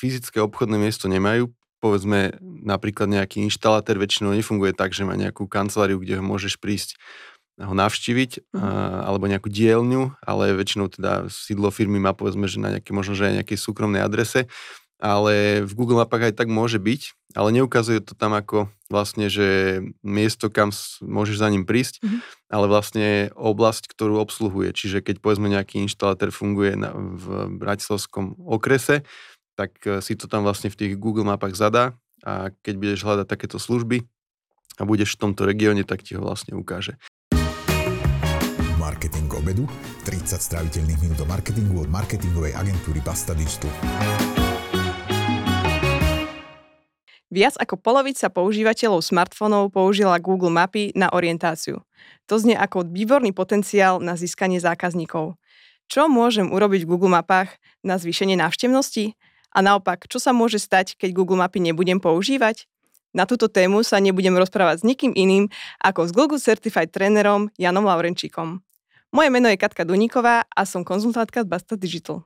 [0.00, 1.52] fyzické obchodné miesto nemajú,
[1.84, 6.96] povedzme napríklad nejaký inštalatér väčšinou nefunguje tak, že má nejakú kanceláriu, kde ho môžeš prísť
[7.60, 8.60] ho navštíviť, mm.
[9.04, 13.28] alebo nejakú dielňu, ale väčšinou teda sídlo firmy má povedzme, že na nejaké, možno, že
[13.28, 14.48] aj nejakej súkromnej adrese,
[15.00, 19.80] ale v Google mapách aj tak môže byť, ale neukazuje to tam ako vlastne, že
[20.04, 22.20] miesto, kam môžeš za ním prísť, mm-hmm.
[22.52, 24.76] ale vlastne oblasť, ktorú obsluhuje.
[24.76, 29.08] Čiže keď povedzme nejaký inštalatér funguje na, v Bratislavskom okrese,
[29.60, 31.92] tak e, si to tam vlastne v tých Google mapách zadá
[32.24, 34.08] a keď budeš hľadať takéto služby
[34.80, 36.96] a budeš v tomto regióne, tak ti ho vlastne ukáže.
[38.80, 39.68] Marketing obedu,
[40.08, 43.68] 30 stráviteľných minút do marketingu od marketingovej agentúry Basta Digital.
[47.30, 51.84] Viac ako polovica používateľov smartfónov použila Google Mapy na orientáciu.
[52.26, 55.38] To znie ako výborný potenciál na získanie zákazníkov.
[55.86, 57.54] Čo môžem urobiť v Google Mapách
[57.86, 59.14] na zvýšenie návštevnosti?
[59.50, 62.70] A naopak, čo sa môže stať, keď Google Mapy nebudem používať?
[63.10, 65.50] Na túto tému sa nebudem rozprávať s nikým iným
[65.82, 68.62] ako s Google Certified trénerom Janom Laurenčíkom.
[69.10, 72.22] Moje meno je Katka Duníková a som konzultantka z Basta Digital.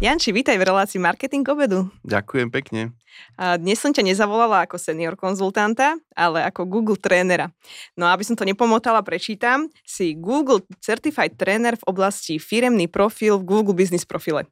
[0.00, 1.92] Janči, vítaj v relácii Marketing obedu.
[2.08, 2.96] Ďakujem pekne.
[3.36, 7.52] Dnes som ťa nezavolala ako senior konzultanta, ale ako Google trénera.
[7.92, 13.36] No a aby som to nepomotala, prečítam, si Google Certified Trainer v oblasti firemný profil
[13.36, 14.48] v Google Business profile.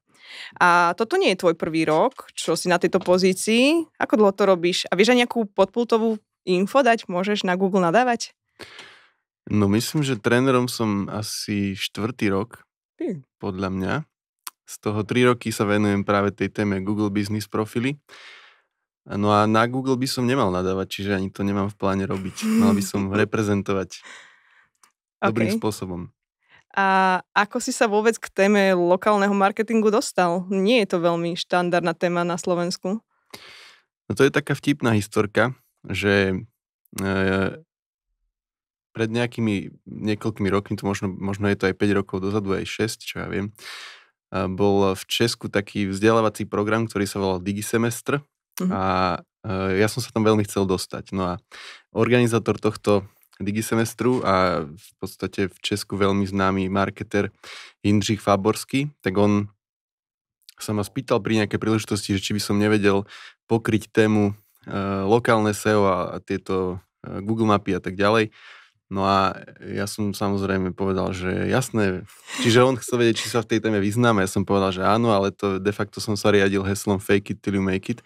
[0.60, 3.86] A toto nie je tvoj prvý rok, čo si na tejto pozícii.
[3.98, 4.84] Ako dlho to robíš?
[4.88, 7.06] A vieš aj nejakú podpultovú info dať?
[7.06, 8.32] Môžeš na Google nadávať?
[9.48, 12.64] No myslím, že trénerom som asi štvrtý rok,
[13.00, 13.24] hm.
[13.40, 13.94] podľa mňa.
[14.68, 17.96] Z toho 3 roky sa venujem práve tej téme Google Business profily.
[19.08, 22.44] No a na Google by som nemal nadávať, čiže ani to nemám v pláne robiť.
[22.60, 24.04] Mal by som reprezentovať
[25.24, 25.56] dobrým okay.
[25.56, 26.12] spôsobom.
[26.76, 30.44] A ako si sa vôbec k téme lokálneho marketingu dostal?
[30.52, 33.00] Nie je to veľmi štandardná téma na Slovensku.
[34.08, 35.56] No to je taká vtipná historka,
[35.88, 36.44] že
[37.00, 37.06] e,
[38.92, 43.04] pred nejakými niekoľkými rokmi, to možno, možno je to aj 5 rokov dozadu, aj 6,
[43.04, 43.52] čo ja viem,
[44.32, 48.70] bol v Česku taký vzdelávací program, ktorý sa volal Digisemestr mm-hmm.
[48.74, 48.82] a
[49.72, 51.16] ja som sa tam veľmi chcel dostať.
[51.16, 51.34] No a
[51.96, 57.30] organizátor tohto Digisemestru a v podstate v Česku veľmi známy marketer
[57.86, 59.46] Jindřich Faborský, tak on
[60.58, 63.06] sa ma spýtal pri nejakej príležitosti, že či by som nevedel
[63.46, 64.32] pokryť tému e,
[65.06, 68.34] lokálne SEO a, a tieto e, Google mapy a tak ďalej.
[68.88, 72.08] No a ja som samozrejme povedal, že jasné.
[72.40, 74.24] Čiže on chcel vedieť, či sa v tej téme vyznáme.
[74.24, 77.38] Ja som povedal, že áno, ale to de facto som sa riadil heslom fake it
[77.44, 78.00] till you make it.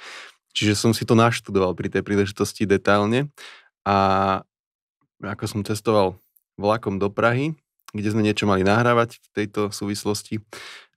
[0.52, 3.30] Čiže som si to naštudoval pri tej príležitosti detailne.
[3.86, 3.96] A
[5.22, 6.18] ako som cestoval
[6.58, 7.54] vlakom do Prahy,
[7.92, 10.42] kde sme niečo mali nahrávať v tejto súvislosti,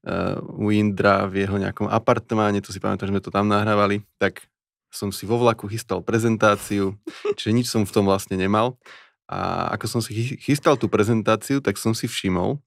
[0.08, 4.02] uh, u Indra v jeho nejakom apartmáne, to si pamätám, že sme to tam nahrávali,
[4.18, 4.48] tak
[4.96, 6.96] som si vo vlaku chystal prezentáciu,
[7.36, 8.80] čiže nič som v tom vlastne nemal.
[9.28, 12.62] A ako som si chystal tú prezentáciu, tak som si všimol,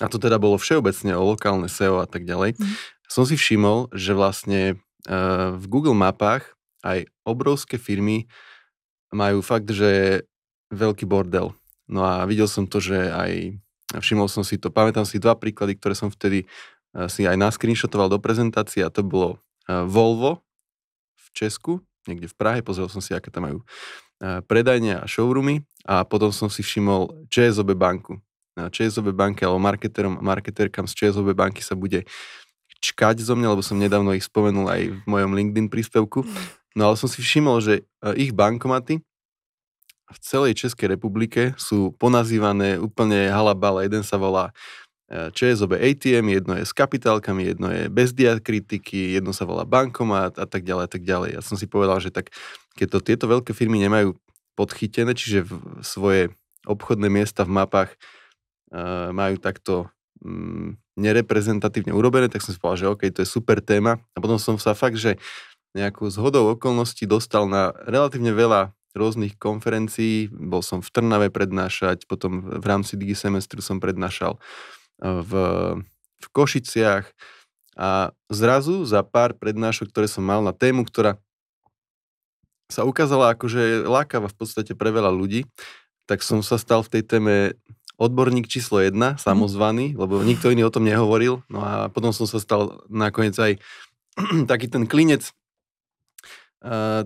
[0.00, 2.74] a to teda bolo všeobecne o lokálne SEO a tak ďalej, mm.
[3.08, 4.76] som si všimol, že vlastne
[5.08, 6.44] uh, v Google mapách
[6.84, 8.28] aj obrovské firmy
[9.12, 10.24] majú fakt, že
[10.70, 11.52] veľký bordel.
[11.90, 13.58] No a videl som to, že aj
[13.98, 18.10] všimol som si to, pamätám si dva príklady, ktoré som vtedy uh, si aj naskrinšotoval
[18.10, 19.36] do prezentácie a to bolo
[19.66, 20.46] uh, Volvo
[21.18, 23.60] v Česku, niekde v Prahe, pozrel som si, aké tam majú
[24.20, 28.20] predajne a showroomy a potom som si všimol ČSOB banku.
[28.52, 32.04] Na ČSOB banke alebo marketerom marketerkám z ČSOB banky sa bude
[32.84, 36.28] čkať zo mňa, lebo som nedávno ich spomenul aj v mojom LinkedIn príspevku.
[36.76, 37.88] No ale som si všimol, že
[38.20, 39.00] ich bankomaty
[40.10, 43.86] v celej Českej republike sú ponazývané úplne halabala.
[43.86, 44.50] Jeden sa volá
[45.06, 50.36] e, ČSOB ATM, jedno je s kapitálkami, jedno je bez diakritiky, jedno sa volá bankomat
[50.36, 51.30] a tak ďalej a tak ďalej.
[51.38, 52.34] Ja som si povedal, že tak
[52.74, 54.18] keď to tieto veľké firmy nemajú
[54.58, 56.22] podchytené, čiže v svoje
[56.68, 59.88] obchodné miesta v mapách uh, majú takto
[60.20, 63.96] um, nereprezentatívne urobené, tak som si povedal, že OK, to je super téma.
[64.12, 65.16] A potom som sa fakt, že
[65.72, 70.28] nejakú zhodou okolností dostal na relatívne veľa rôznych konferencií.
[70.30, 74.38] Bol som v Trnave prednášať, potom v rámci Digi semestru som prednášal
[75.00, 75.32] v,
[76.20, 77.08] v Košiciach
[77.80, 81.16] a zrazu za pár prednášok, ktoré som mal na tému, ktorá
[82.70, 85.48] sa ukázala akože lákava v podstate pre veľa ľudí,
[86.06, 87.34] tak som sa stal v tej téme
[88.00, 89.18] odborník číslo jedna, mhm.
[89.20, 91.44] samozvaný, lebo nikto iný o tom nehovoril.
[91.52, 93.52] No a potom som sa stal nakoniec aj
[94.50, 95.30] taký ten klinec,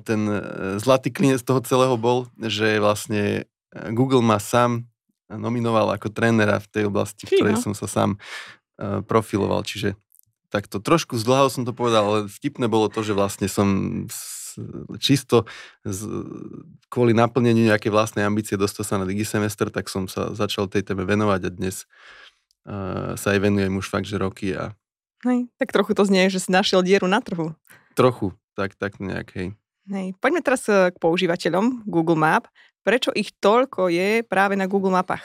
[0.02, 0.40] ten e,
[0.82, 3.22] zlatý klinec toho celého bol, že vlastne
[3.70, 4.82] e, Google ma sám
[5.30, 8.18] nominoval ako trénera v tej oblasti, v ktorej som sa sám e,
[9.06, 9.62] profiloval.
[9.62, 9.94] Čiže
[10.50, 13.66] takto trošku zdlhavo som to povedal, ale vtipné bolo to, že vlastne som
[15.02, 15.50] čisto
[15.82, 16.06] z,
[16.86, 21.02] kvôli naplneniu nejakej vlastnej ambície dostal sa na digisemester, tak som sa začal tej téme
[21.02, 21.90] venovať a dnes
[22.70, 24.70] uh, sa aj venujem už fakt, že roky a
[25.26, 27.56] Hej, tak trochu to znie, že si našiel dieru na trhu.
[27.96, 29.48] trochu, tak, tak nejak, hej.
[29.90, 30.16] Hej.
[30.16, 32.48] Poďme teraz eh, k používateľom Google Map.
[32.84, 35.24] Prečo ich toľko je práve na Google mapách?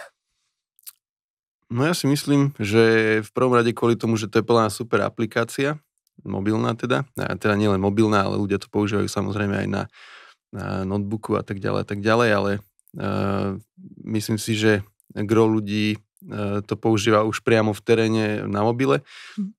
[1.70, 2.84] No ja si myslím, že
[3.22, 5.78] v prvom rade kvôli tomu, že to je plná super aplikácia,
[6.26, 9.84] mobilná teda, teda nielen mobilná, ale ľudia to používajú samozrejme aj na,
[10.50, 12.52] na notebooku a tak ďalej a tak ďalej, ale
[12.98, 13.54] uh,
[14.02, 14.82] myslím si, že
[15.14, 16.02] gro ľudí
[16.68, 19.00] to používa už priamo v teréne na mobile.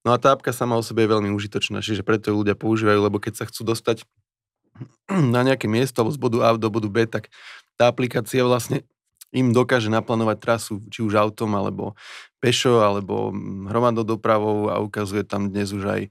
[0.05, 3.01] No a tá apka sama o sebe je veľmi užitočná, čiže preto ju ľudia používajú,
[3.01, 4.05] lebo keď sa chcú dostať
[5.35, 7.33] na nejaké miesto alebo z bodu A do bodu B, tak
[7.81, 8.85] tá aplikácia vlastne
[9.31, 11.95] im dokáže naplánovať trasu, či už autom, alebo
[12.43, 16.11] pešo, alebo mm, hromadnou dopravou a ukazuje tam dnes už aj e,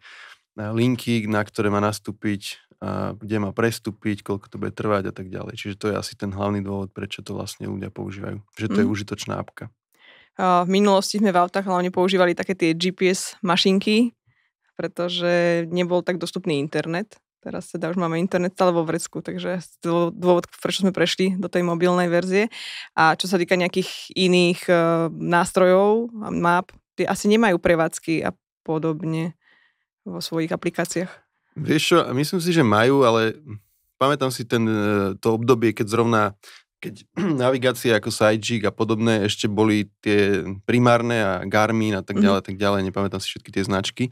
[0.55, 5.27] linky, na ktoré má nastúpiť, a kde má prestúpiť, koľko to bude trvať a tak
[5.27, 5.59] ďalej.
[5.59, 8.39] Čiže to je asi ten hlavný dôvod, prečo to vlastne ľudia používajú.
[8.55, 8.81] Že to mm.
[8.81, 8.93] je Mhm.
[8.95, 9.67] užitočná apka.
[10.39, 14.15] V minulosti sme v autách hlavne používali také tie GPS mašinky,
[14.79, 17.19] pretože nebol tak dostupný internet.
[17.43, 21.67] Teraz teda už máme internet stále vo vrecku, takže dôvod, prečo sme prešli do tej
[21.67, 22.47] mobilnej verzie.
[22.95, 28.35] A čo sa týka nejakých iných uh, nástrojov a map, tie asi nemajú prevádzky a
[28.63, 29.39] podobne
[30.03, 31.11] vo svojich aplikáciách.
[31.59, 33.35] Vieš čo, myslím si, že majú, ale
[33.99, 34.79] pamätám si ten, e,
[35.19, 36.21] to obdobie, keď zrovna
[36.79, 37.03] keď
[37.43, 42.23] navigácie ako Sidegeek a podobné ešte boli tie primárne a Garmin a tak Mhm.
[42.25, 44.03] ďalej, tak ďalej, nepamätám si všetky tie značky.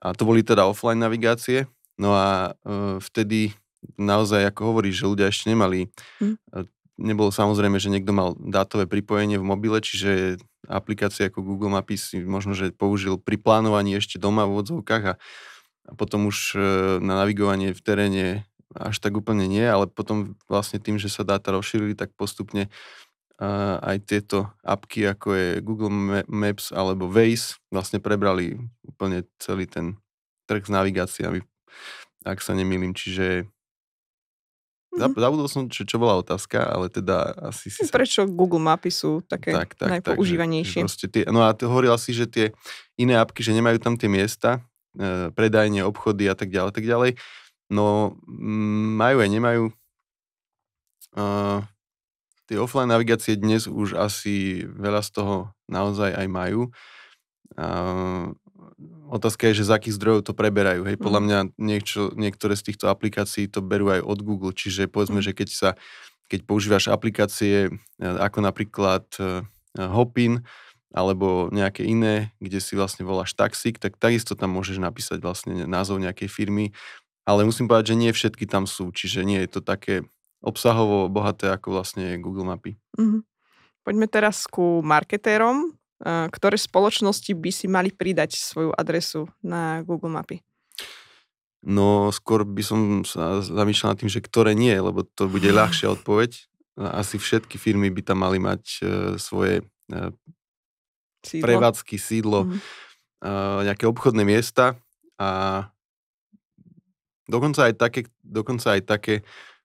[0.00, 1.66] A to boli teda offline navigácie.
[1.96, 3.56] No a e, vtedy
[3.96, 5.88] naozaj, ako hovoríš, že ľudia ešte nemali,
[6.20, 6.34] Mhm.
[6.52, 6.58] e,
[6.96, 12.18] nebolo samozrejme, že niekto mal dátové pripojenie v mobile, čiže aplikácie ako Google Mapy si
[12.20, 15.14] možno, že použil pri plánovaní ešte doma v odzovkách a,
[15.86, 16.60] a potom už e,
[17.00, 18.24] na navigovanie v teréne
[18.76, 22.68] až tak úplne nie, ale potom vlastne tým, že sa dáta rozšírili, tak postupne
[23.36, 29.68] a aj tieto apky, ako je Google Ma- Maps alebo Waze, vlastne prebrali úplne celý
[29.68, 30.00] ten
[30.48, 31.44] trh s navigáciami,
[32.24, 32.96] ak sa nemýlim.
[32.96, 33.44] Čiže
[34.96, 35.12] Mhm.
[35.12, 37.92] zabudol som, čo, čo bola otázka, ale teda asi si sa...
[37.92, 39.88] Prečo Google mapy sú také Tak, tak, tak.
[39.92, 40.80] že- najpoužívanejšie?
[40.80, 42.56] že proste tie, no a hovorila si, že tie
[42.96, 44.64] iné apky, že nemajú tam tie miesta,
[44.96, 47.20] e, predajne, obchody a tak ďalej, tak ďalej.
[47.68, 49.64] No, mm, majú aj nemajú.
[51.16, 51.64] Uh,
[52.46, 55.36] tie offline navigácie dnes už asi veľa z toho
[55.66, 56.68] naozaj aj majú.
[57.56, 58.34] Uh,
[59.08, 60.84] otázka je, že z akých zdrojov to preberajú.
[60.84, 61.26] Hej, podľa Mhm.
[61.26, 65.26] mňa niečo, niektoré z týchto aplikácií to berú aj od Google, čiže povedzme, Mhm.
[65.26, 65.70] že keď sa
[66.26, 69.46] keď používaš aplikácie e, ako napríklad e,
[69.78, 70.42] Hopin
[70.90, 76.02] alebo nejaké iné, kde si vlastne voláš taxík, tak takisto tam môžeš napísať vlastne názov
[76.02, 76.74] nejakej firmy,
[77.26, 80.06] ale musím povedať, že nie všetky tam sú, čiže nie je to také
[80.38, 82.78] obsahovo bohaté ako vlastne Google mapy.
[82.96, 83.26] Mhm.
[83.82, 85.74] Poďme teraz ku marketérom.
[85.96, 90.44] Eh, Ktoré spoločnosti by si mali pridať svoju adresu na Google mapy?
[91.64, 95.88] No skôr by som sa zamýšľal nad tým, že ktoré nie, lebo to bude ľahšia
[95.90, 96.36] odpoveď.
[96.76, 98.80] Asi všetky firmy by tam mali mať e,
[99.16, 99.96] svoje e,
[101.24, 101.42] Sídlo?
[101.48, 102.58] prevádzky, sídlo, Mhm.
[103.24, 103.30] e,
[103.66, 104.76] nejaké obchodné miesta
[105.16, 105.64] a
[107.28, 109.14] dokonca aj také, dokonca aj také,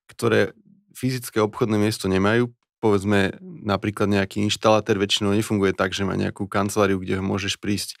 [0.06, 0.52] ktoré
[0.92, 2.52] fyzické obchodné miesto nemajú.
[2.82, 7.94] Povedzme napríklad nejaký inštalatér väčšinou nefunguje tak, že má nejakú kanceláriu, kde ho môžeš prísť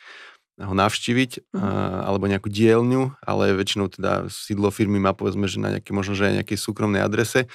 [0.60, 1.64] ho navštíviť, Mhm.
[1.64, 1.68] a,
[2.12, 6.28] alebo nejakú dielňu, ale väčšinou teda sídlo firmy má povedzme, že na nejaké, možno, že
[6.28, 7.48] aj nejakej súkromnej adrese,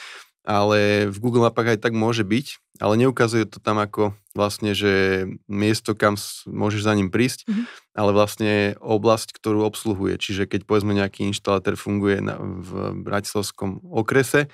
[0.48, 5.26] ale v Google mapách aj tak môže byť, ale neukazuje to tam ako vlastne, že
[5.52, 6.16] miesto, kam
[6.48, 7.64] môžeš za ním prísť, Mhm.
[8.00, 10.16] ale vlastne oblasť, ktorú obsluhuje.
[10.16, 14.48] Čiže keď povedzme nejaký inštalatér funguje na, v bratislavskom okrese,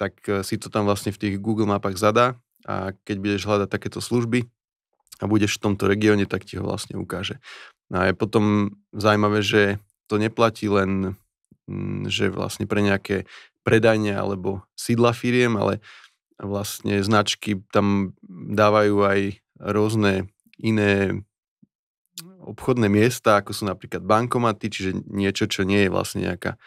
[0.00, 3.68] tak e, si to tam vlastne v tých Google mapách zadá a keď budeš hľadať
[3.68, 4.48] takéto služby
[5.20, 7.36] a budeš v tomto regióne, tak ti ho vlastne ukáže.
[7.92, 9.76] No a je potom zaujímavé, že
[10.08, 11.20] to neplatí len,
[11.68, 13.28] mm, že vlastne pre nejaké
[13.64, 15.80] predajne alebo sídla firiem, ale
[16.38, 19.20] vlastne značky tam dávajú aj
[19.58, 20.28] rôzne
[20.60, 21.24] iné
[22.44, 26.60] obchodné miesta, ako sú napríklad bankomaty, čiže niečo, čo nie je vlastne nejaká,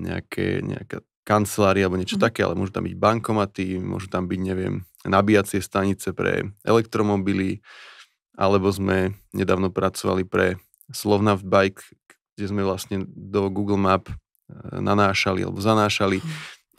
[0.00, 2.24] nejaké, nejaká kancelária alebo niečo Mhm.
[2.24, 7.62] také, ale môžu tam byť bankomaty, môžu tam byť, neviem, nabíjacie stanice pre elektromobily,
[8.34, 10.58] alebo sme nedávno pracovali pre
[10.90, 11.84] Slovnaft Bike,
[12.34, 14.08] kde sme vlastne do Google Map
[14.72, 16.18] nanášali alebo zanášali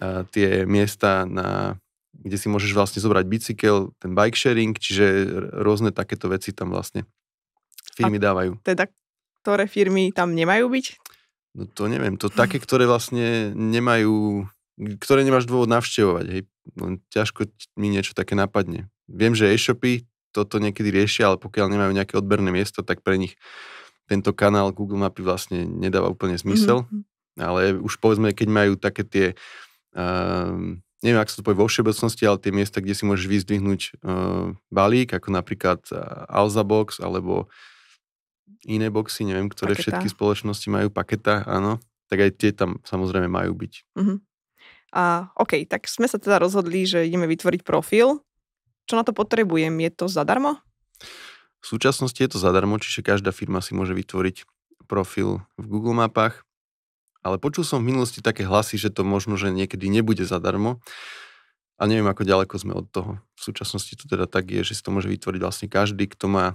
[0.03, 1.79] a tie miesta, na,
[2.11, 5.29] kde si môžeš vlastne zobrať bicykel, ten bike sharing, čiže
[5.63, 7.07] rôzne takéto veci tam vlastne
[7.95, 8.59] firmy dávajú.
[8.65, 8.89] Teda
[9.43, 10.85] ktoré firmy tam nemajú byť?
[11.53, 14.47] No to neviem, to také, ktoré vlastne nemajú,
[15.03, 16.41] ktoré nemáš dôvod navštevovať, hej.
[16.79, 18.87] No, ťažko mi niečo také napadne.
[19.05, 23.37] Viem, že e-shopy toto niekedy riešia, ale pokiaľ nemajú nejaké odberné miesto, tak pre nich
[24.09, 26.87] tento kanál Google Mapy vlastne nedáva úplne zmysel.
[26.87, 27.12] Mm-hmm.
[27.39, 29.27] Ale už povedzme, keď majú také tie,
[29.97, 30.53] uh,
[31.01, 34.53] neviem, ak sa to povie vo všeobecnosti, ale tie miesta, kde si môžeš vyzdvihnúť uh,
[34.69, 37.49] balík, ako napríklad uh, Alza Box, alebo
[38.69, 39.99] iné boxy, neviem, ktoré paketa.
[39.99, 43.73] všetky spoločnosti majú, paketa, áno, tak aj tie tam samozrejme majú byť.
[43.97, 44.17] Uh-huh.
[44.93, 48.21] A OK, tak sme sa teda rozhodli, že ideme vytvoriť profil.
[48.85, 49.73] Čo na to potrebujem?
[49.81, 50.61] Je to zadarmo?
[51.63, 54.45] V súčasnosti je to zadarmo, čiže každá firma si môže vytvoriť
[54.85, 56.43] profil v Google mapách,
[57.23, 60.83] ale počul som v minulosti také hlasy, že to možno, že niekedy nebude zadarmo
[61.79, 63.23] a neviem, ako ďaleko sme od toho.
[63.39, 66.45] V súčasnosti to teda tak je, že si to môže vytvoriť vlastne každý, kto má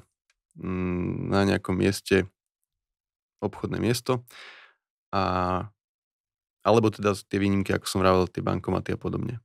[0.59, 2.27] Mm, na nejakom mieste
[3.39, 4.27] obchodné miesto
[5.15, 5.23] a
[6.67, 9.39] alebo teda tie výnimky, ako som vravel, tie bankomaty a podobne.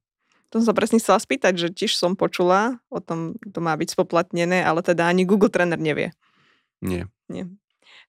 [0.51, 3.93] To som sa presne chcela spýtať, že tiež som počula o tom, to má byť
[3.93, 6.11] spoplatnené, ale teda ani Google Trainer nevie.
[6.81, 7.07] Nie.
[7.29, 7.47] Nie.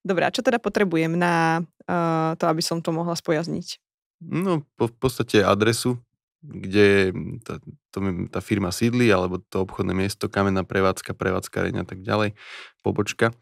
[0.04, 3.80] Dobre, a čo teda potrebujem na uh, to, aby som to mohla spojazniť?
[4.20, 5.96] No, po, v podstate adresu,
[6.44, 7.56] kde tá,
[7.88, 12.36] to, tá firma sídli, alebo to obchodné miesto, kamenná prevádzka, prevádzkareň a tak ďalej,
[12.84, 13.32] pobočka.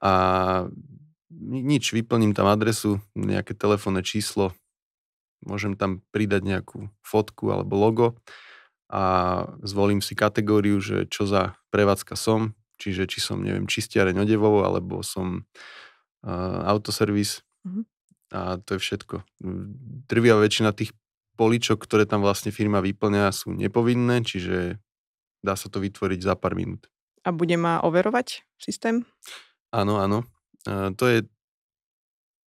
[0.00, 0.12] A
[1.36, 4.56] nič, vyplním tam adresu, nejaké telefónne číslo,
[5.44, 8.08] môžem tam pridať nejakú fotku alebo logo
[8.88, 14.64] a zvolím si kategóriu, že čo za prevádzka som, čiže či som, neviem, čistiareň odevov,
[14.64, 15.44] alebo som
[16.22, 17.42] uh, autoservis.
[17.66, 17.84] Mm-hmm.
[18.34, 19.22] A to je všetko.
[20.10, 20.94] Drvia väčšina tých
[21.36, 24.80] poličok, ktoré tam vlastne firma vyplňa, sú nepovinné, čiže
[25.44, 26.88] dá sa to vytvoriť za pár minút.
[27.22, 29.06] A bude ma overovať systém?
[29.70, 30.26] Áno, áno.
[30.66, 31.26] To je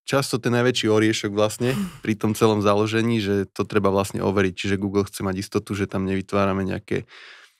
[0.08, 4.54] často ten najväčší oriešok vlastne pri tom celom založení, že to treba vlastne overiť.
[4.56, 7.04] Čiže Google chce mať istotu, že tam nevytvárame nejaké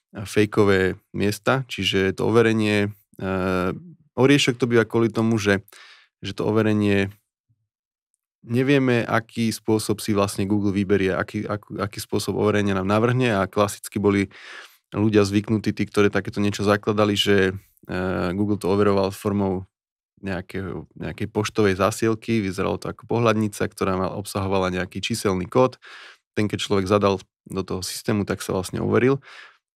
[0.09, 2.97] fejkové miesta, čiže to overenie,
[4.17, 5.61] oriešok to býva kvôli tomu, že,
[6.23, 7.13] že to overenie
[8.47, 13.51] nevieme, aký spôsob si vlastne Google vyberie, aký, aký, aký spôsob overenia nám navrhne a
[13.51, 14.31] klasicky boli
[14.95, 19.69] ľudia zvyknutí, tí, ktorí takéto niečo zakladali, že uh, Google to overoval formou
[20.19, 25.79] nejakého, nejakej poštovej zásielky, vyzeralo to ako pohľadnica, ktorá mal, obsahovala nejaký číselný kód.
[26.35, 29.23] Ten, keď človek zadal do toho systému, tak sa vlastne overil.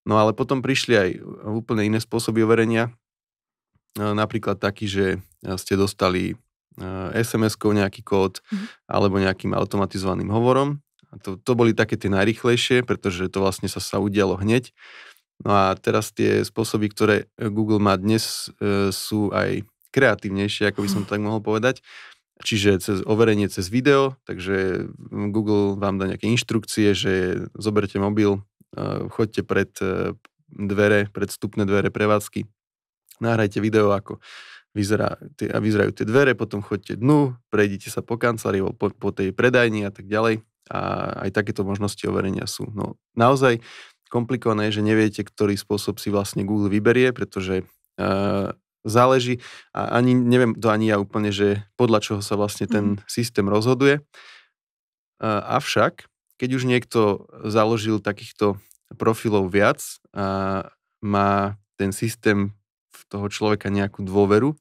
[0.03, 1.09] No ale potom prišli aj
[1.47, 2.91] úplne iné spôsoby overenia.
[3.99, 5.07] Napríklad taký, že
[5.61, 6.39] ste dostali
[7.13, 8.89] SMS-kou nejaký kód mm-hmm.
[8.89, 10.81] alebo nejakým automatizovaným hovorom.
[11.13, 14.73] A to, to boli také tie najrychlejšie, pretože to vlastne sa, sa udialo hneď.
[15.45, 20.89] No a teraz tie spôsoby, ktoré Google má dnes, e, sú aj kreatívnejšie, ako by
[20.89, 21.85] som to tak mohol povedať.
[22.43, 24.89] Čiže cez overenie cez video, takže
[25.31, 28.41] Google vám dá nejaké inštrukcie, že zoberte mobil,
[28.73, 28.81] e,
[29.13, 30.17] choďte pred e,
[30.49, 32.49] dvere, pred vstupné dvere prevádzky,
[33.23, 34.19] nahrajte video, ako
[34.75, 39.31] vyzerá, tie, vyzerajú tie dvere, potom chodte dnu, prejdite sa po kancelárii, po, po tej
[39.31, 40.43] predajni a tak ďalej.
[40.73, 40.81] A
[41.29, 42.71] aj takéto možnosti overenia sú.
[42.73, 43.61] No, naozaj
[44.09, 48.53] komplikované je, že neviete, ktorý spôsob si vlastne Google vyberie, pretože uh,
[48.85, 49.41] záleží
[49.73, 53.09] a ani, neviem to ani ja úplne, že podľa čoho sa vlastne ten mm.
[53.09, 54.05] systém rozhoduje.
[55.21, 58.61] Uh, avšak, keď už niekto založil takýchto
[59.01, 59.81] profilov viac
[60.13, 60.69] a
[61.01, 62.53] má ten systém
[63.13, 64.57] toho človeka nejakú dôveru,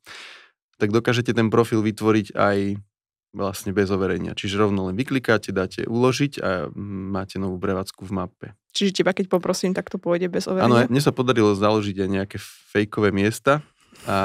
[0.76, 2.58] tak dokážete ten profil vytvoriť aj
[3.32, 4.36] vlastne bez overenia.
[4.36, 8.48] Čiže rovno len vyklikáte, dáte uložiť a máte novú prevádzku v mape.
[8.76, 10.68] Čiže teba keď poprosím, tak to pôjde bez overenia?
[10.68, 12.38] Áno, mne sa podarilo založiť aj nejaké
[12.76, 13.64] fejkové miesta
[14.04, 14.20] a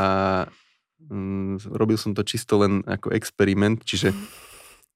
[1.06, 4.10] mm, robil som to čisto len ako experiment, čiže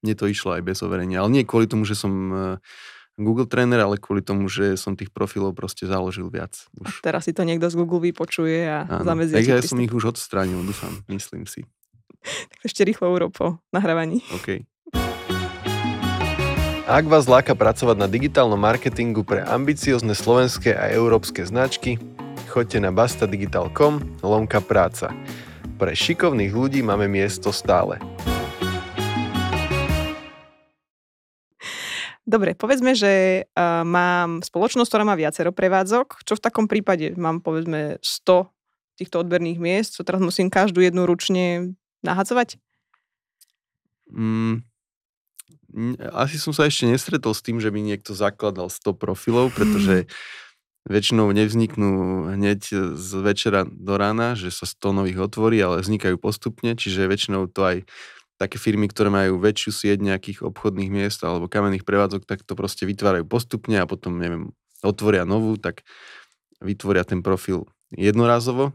[0.03, 1.23] mne to išlo aj bez overenia.
[1.23, 2.11] Ale nie kvôli tomu, že som
[3.21, 6.57] Google tréner, ale kvôli tomu, že som tých profilov proste založil viac.
[6.81, 6.89] Už.
[6.89, 9.37] A teraz si to niekto z Google vypočuje a zamedzí.
[9.37, 11.69] Tak ja som ich už odstránil, dúfam, myslím si.
[12.51, 14.25] tak ešte rýchlo urób po nahrávaní.
[14.33, 14.65] OK.
[16.91, 22.03] Ak vás láka pracovať na digitálnom marketingu pre ambiciozne slovenské a európske značky,
[22.51, 25.15] choďte na bastadigital.com lomka práca.
[25.79, 28.03] Pre šikovných ľudí máme miesto stále.
[32.29, 36.23] Dobre, povedzme, že uh, mám spoločnosť, ktorá má viacero prevádzok.
[36.23, 37.17] Čo v takom prípade?
[37.17, 38.47] Mám povedzme 100
[39.01, 41.73] týchto odberných miest, čo teraz musím každú jednu ručne
[42.05, 42.61] nahadzovať?
[44.13, 44.61] Mm,
[46.13, 50.05] asi som sa ešte nestretol s tým, že by niekto zakladal 100 profilov, pretože
[50.89, 52.61] väčšinou nevzniknú hneď
[52.97, 57.61] z večera do rána, že sa 100 nových otvorí, ale vznikajú postupne, čiže väčšinou to
[57.65, 57.77] aj
[58.41, 62.89] také firmy, ktoré majú väčšiu sieť nejakých obchodných miest alebo kamenných prevádzok, tak to proste
[62.89, 65.85] vytvárajú postupne a potom, neviem, otvoria novú, tak
[66.65, 68.73] vytvoria ten profil jednorazovo.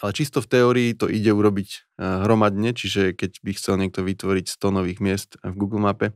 [0.00, 4.46] Ale čisto v teórii to ide urobiť eh, hromadne, čiže keď by chcel niekto vytvoriť
[4.46, 6.14] 100 nových miest v Google Mape,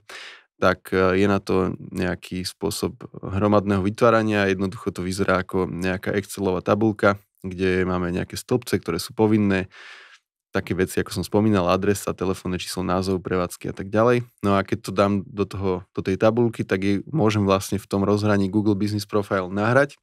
[0.62, 4.46] tak eh, je na to nejaký spôsob hromadného vytvárania.
[4.46, 9.68] Jednoducho to vyzerá ako nejaká Excelová tabulka, kde máme nejaké stĺpce, ktoré sú povinné,
[10.54, 14.22] také veci, ako som spomínal, adresa, telefónne číslo, názov prevádzky a tak ďalej.
[14.38, 17.86] No a keď to dám do, toho, do tej tabulky, tak jej môžem vlastne v
[17.90, 19.98] tom rozhraní Google Business Profile nahrať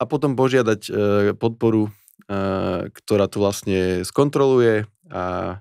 [0.00, 0.92] a potom požiadať e,
[1.36, 1.92] podporu,
[2.26, 5.60] e, ktorá to vlastne skontroluje a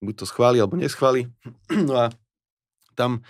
[0.00, 1.28] buď to schváli alebo neschváli.
[1.86, 2.06] No a
[2.96, 3.20] tam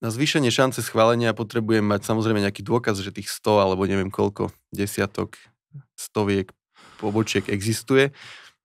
[0.00, 4.48] na zvýšenie šance schválenia potrebujem mať samozrejme nejaký dôkaz, že tých 100 alebo neviem koľko
[4.72, 5.36] desiatok,
[5.92, 6.56] stoviek
[6.98, 8.10] pobočiek existuje.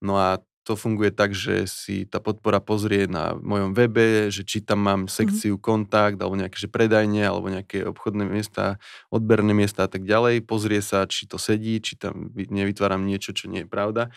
[0.01, 4.63] No a to funguje tak, že si tá podpora pozrie na mojom webe, že či
[4.63, 5.11] tam mám mhm.
[5.11, 5.67] sekciu mm-hmm.
[5.67, 8.79] kontakt, alebo nejaké že predajne, alebo nejaké obchodné miesta,
[9.11, 10.47] odberné miesta a tak ďalej.
[10.47, 14.09] Pozrie sa, či to sedí, či tam nevytváram niečo, čo nie je pravda.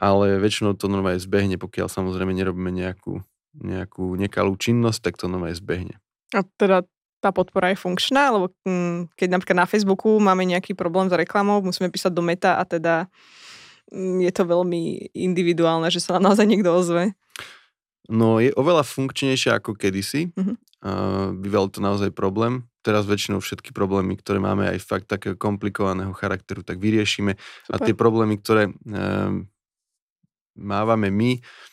[0.00, 3.20] Ale väčšinou to normálne zbehne, pokiaľ samozrejme nerobíme nejakú,
[3.56, 6.00] nejakú nekalú činnosť, tak to normálne zbehne.
[6.30, 6.86] A teda
[7.20, 11.60] tá podpora je funkčná, lebo hm, keď napríklad na Facebooku máme nejaký problém s reklamou,
[11.60, 13.06] musíme písať do meta a teda
[13.92, 17.12] hm, je to veľmi individuálne, že sa nám naozaj niekto ozve.
[18.10, 20.34] No je oveľa funkčnejšia ako kedysi.
[20.80, 22.66] Uh, býval to naozaj problém.
[22.80, 27.36] Teraz väčšinou všetky problémy, ktoré máme aj fakt takého komplikovaného charakteru, tak vyriešime.
[27.36, 27.70] Super.
[27.70, 29.30] A tie problémy, ktoré uh,
[30.58, 31.69] mávame my, Mm,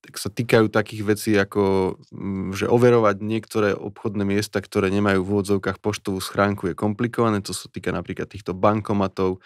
[0.00, 5.30] tak sa týkajú takých vecí ako, mm, že overovať niektoré obchodné miesta, ktoré nemajú v
[5.36, 9.40] úvodzovkách poštovú schránku je komplikované, to sa týka napríklad týchto bankomatov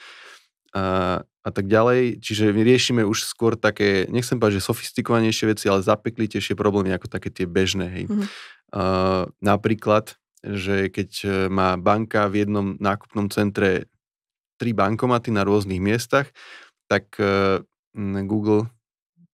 [0.72, 2.22] a, a tak ďalej.
[2.22, 7.10] Čiže my riešime už skôr také, nechcem povedať, že sofistikovanejšie veci, ale zapeklitejšie problémy ako
[7.10, 7.86] také tie bežné.
[7.90, 8.04] Hej.
[8.08, 8.26] Mm-hmm.
[8.72, 13.87] Uh, napríklad, že keď e, má banka v jednom nákupnom centre
[14.59, 16.35] tri bankomaty na rôznych miestach,
[16.90, 17.62] tak uh,
[18.26, 18.66] Google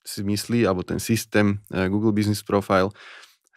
[0.09, 2.88] si myslí, alebo ten systém eh, Google Business Profile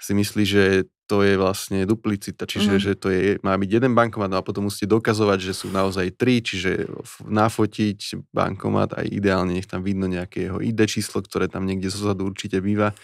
[0.01, 0.63] si myslí, že
[1.05, 2.81] to je vlastne duplicita, čiže mm.
[2.81, 6.17] že to je, má byť jeden bankomat no a potom musíte dokazovať, že sú naozaj
[6.17, 6.89] tri, čiže
[7.27, 12.25] nafotiť bankomat aj ideálne, nech tam vidno nejaké jeho ID číslo, ktoré tam niekde zozadu
[12.31, 12.97] určite býva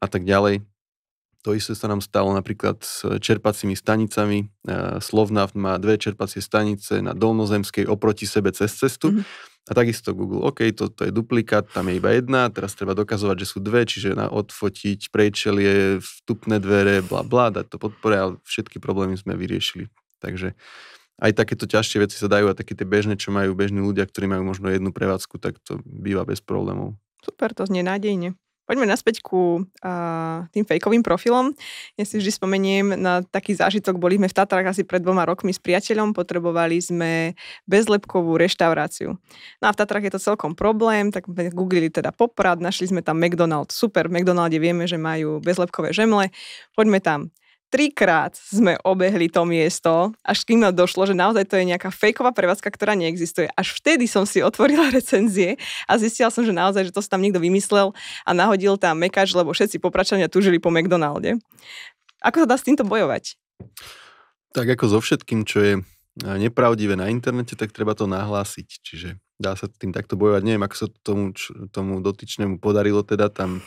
[0.00, 0.64] a tak ďalej.
[1.42, 4.48] To isté sa nám stalo napríklad s čerpacími stanicami.
[4.48, 9.12] Eh, Slovnaft má dve čerpacie stanice na Dolnozemskej oproti sebe cez cestu.
[9.12, 13.36] Mm-hmm a takisto Google, OK, toto je duplikát, tam je iba jedna, teraz treba dokazovať,
[13.44, 18.32] že sú dve, čiže na odfotiť prejčelie, vstupné dvere, bla bla, dať to podpore, ale
[18.48, 19.92] všetky problémy sme vyriešili.
[20.24, 20.56] Takže
[21.20, 24.30] aj takéto ťažšie veci sa dajú a také tie bežné, čo majú bežní ľudia, ktorí
[24.30, 26.96] majú možno jednu prevádzku, tak to býva bez problémov.
[27.20, 28.38] Super, to znie nádejne.
[28.68, 31.56] Poďme naspäť ku uh, tým fejkovým profilom.
[31.96, 33.96] Ja si vždy spomeniem na taký zážitok.
[33.96, 37.32] Boli sme v Tatrách asi pred dvoma rokmi s priateľom, potrebovali sme
[37.64, 39.16] bezlepkovú reštauráciu.
[39.64, 43.00] No a v Tatrách je to celkom problém, tak sme googlili teda Poprad, našli sme
[43.00, 43.72] tam McDonald.
[43.72, 46.28] Super, v McDonalde vieme, že majú bezlepkové žemle.
[46.76, 47.32] Poďme tam
[47.68, 52.68] trikrát sme obehli to miesto, až kým došlo, že naozaj to je nejaká fejková prevádzka,
[52.72, 53.48] ktorá neexistuje.
[53.54, 57.20] Až vtedy som si otvorila recenzie a zistila som, že naozaj, že to si tam
[57.20, 57.92] niekto vymyslel
[58.24, 61.40] a nahodil tam mekač, lebo všetci popračania tužili po McDonalde.
[62.24, 63.38] Ako sa dá s týmto bojovať?
[64.50, 65.74] Tak ako so všetkým, čo je
[66.18, 68.68] nepravdivé na internete, tak treba to nahlásiť.
[68.82, 70.42] Čiže dá sa tým takto bojovať.
[70.42, 71.24] Neviem, ako sa to tomu,
[71.70, 73.62] tomu dotyčnému podarilo teda tam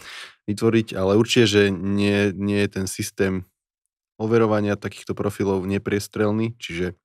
[0.52, 3.48] vytvoriť, ale určite, že nie, nie je ten systém
[4.20, 6.98] overovania takýchto profilov nepriestrelný, čiže...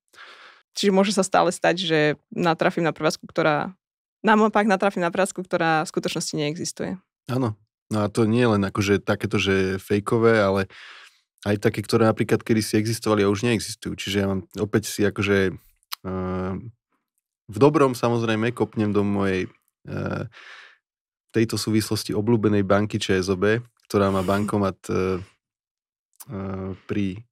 [0.77, 1.99] Čiže môže sa stále stať, že
[2.33, 3.73] natrafím na prevádzku, ktorá...
[4.21, 6.99] Naopak natrafím na prevádzku, ktorá v skutočnosti neexistuje.
[7.31, 7.55] Áno.
[7.87, 10.67] No a to nie je len akože takéto, že fejkové, ale
[11.47, 13.95] aj také, ktoré napríklad kedy si existovali a už neexistujú.
[13.95, 16.53] Čiže ja mám opäť si akože uh,
[17.47, 19.47] v dobrom samozrejme kopnem do mojej
[19.87, 20.27] uh,
[21.31, 25.23] tejto súvislosti obľúbenej banky ČSOB, ktorá má bankomat uh,
[26.87, 27.23] pri,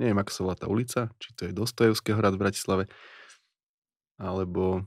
[0.00, 2.84] neviem ako sa volá tá ulica, či to je Dostojevského hrad v Bratislave,
[4.16, 4.84] alebo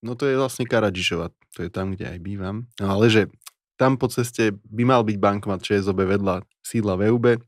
[0.00, 2.66] no to je vlastne Karadžišova, to je tam, kde aj bývam.
[2.80, 3.22] No ale že
[3.80, 7.40] tam po ceste by mal byť bankomat ČSOB vedľa sídla VUB,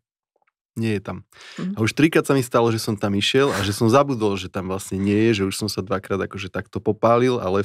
[0.72, 1.28] nie je tam.
[1.60, 1.76] Mm.
[1.76, 4.48] A už trikrát sa mi stalo, že som tam išiel a že som zabudol, že
[4.48, 7.60] tam vlastne nie je, že už som sa dvakrát akože takto popálil, ale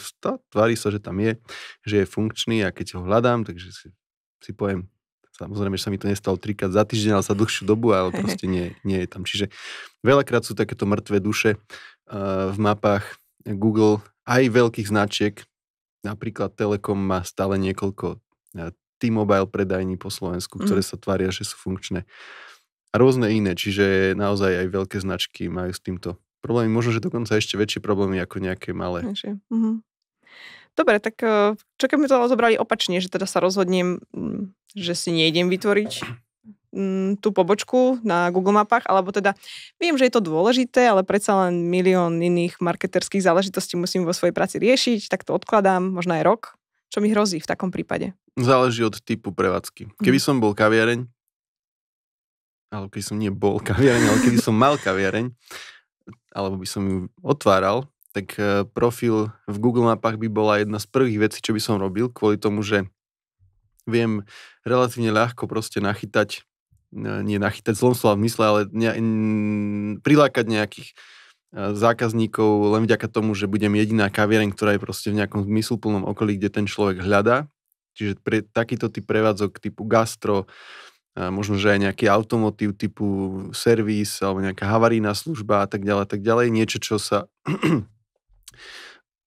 [0.52, 1.40] tvári sa, že tam je,
[1.88, 3.88] že je funkčný a keď ho hľadám, takže si,
[4.44, 4.92] si poviem,
[5.38, 8.50] Samozrejme, že sa mi to nestalo trikrát za týždeň, ale za dlhšiu dobu, ale proste
[8.50, 9.22] nie, nie je tam.
[9.22, 9.54] Čiže
[10.02, 11.62] veľakrát sú takéto mŕtve duše
[12.10, 15.46] uh, v mapách Google aj veľkých značiek.
[16.02, 20.90] Napríklad Telekom má stále niekoľko uh, T-Mobile predajní po Slovensku, ktoré mm.
[20.90, 22.10] sa tvária, že sú funkčné.
[22.90, 26.72] A rôzne iné, čiže naozaj aj veľké značky majú s týmto problémy.
[26.72, 29.06] Možno, že dokonca ešte väčšie problémy ako nejaké malé.
[29.06, 29.76] Mm-hmm.
[30.78, 35.10] Dobre, tak eh, čo keby to zobrali opačne, že teda sa rozhodnem, mm, že si
[35.10, 35.92] nejdem vytvoriť
[36.70, 39.34] mm, tú pobočku na Google mapách, alebo teda
[39.82, 44.38] viem, že je to dôležité, ale predsa len milión iných marketerských záležitostí musím vo svojej
[44.38, 46.42] práci riešiť, tak to odkladám, možno aj rok.
[46.88, 48.16] Čo mi hrozí v takom prípade?
[48.38, 49.98] Záleží od typu prevádzky.
[49.98, 50.26] Keby mhm.
[50.30, 51.10] som bol kaviareň,
[52.70, 55.34] alebo keby som nie bol kaviareň, ale keby som mal kaviareň,
[56.38, 60.90] alebo by som ju otváral, tak e, profil v Google mapách by bola jedna z
[60.90, 62.90] prvých vecí, čo by som robil, kvôli tomu, že
[63.86, 64.26] viem
[64.66, 66.42] relatívne ľahko proste nachytať,
[66.98, 68.90] e, nie nachytať zlom slova v mysle, ale ne,
[70.02, 70.96] prilákať nejakých e,
[71.78, 76.42] zákazníkov len vďaka tomu, že budem jediná kaviareň, ktorá je proste v nejakom zmysluplnom okolí,
[76.42, 77.46] kde ten človek hľadá.
[77.94, 80.46] Čiže pre takýto typ prevádzok typu gastro,
[81.18, 86.22] možno, že aj nejaký automotív typu servis alebo nejaká havarijná služba a tak ďalej, tak
[86.22, 86.54] ďalej.
[86.54, 87.26] Niečo, čo sa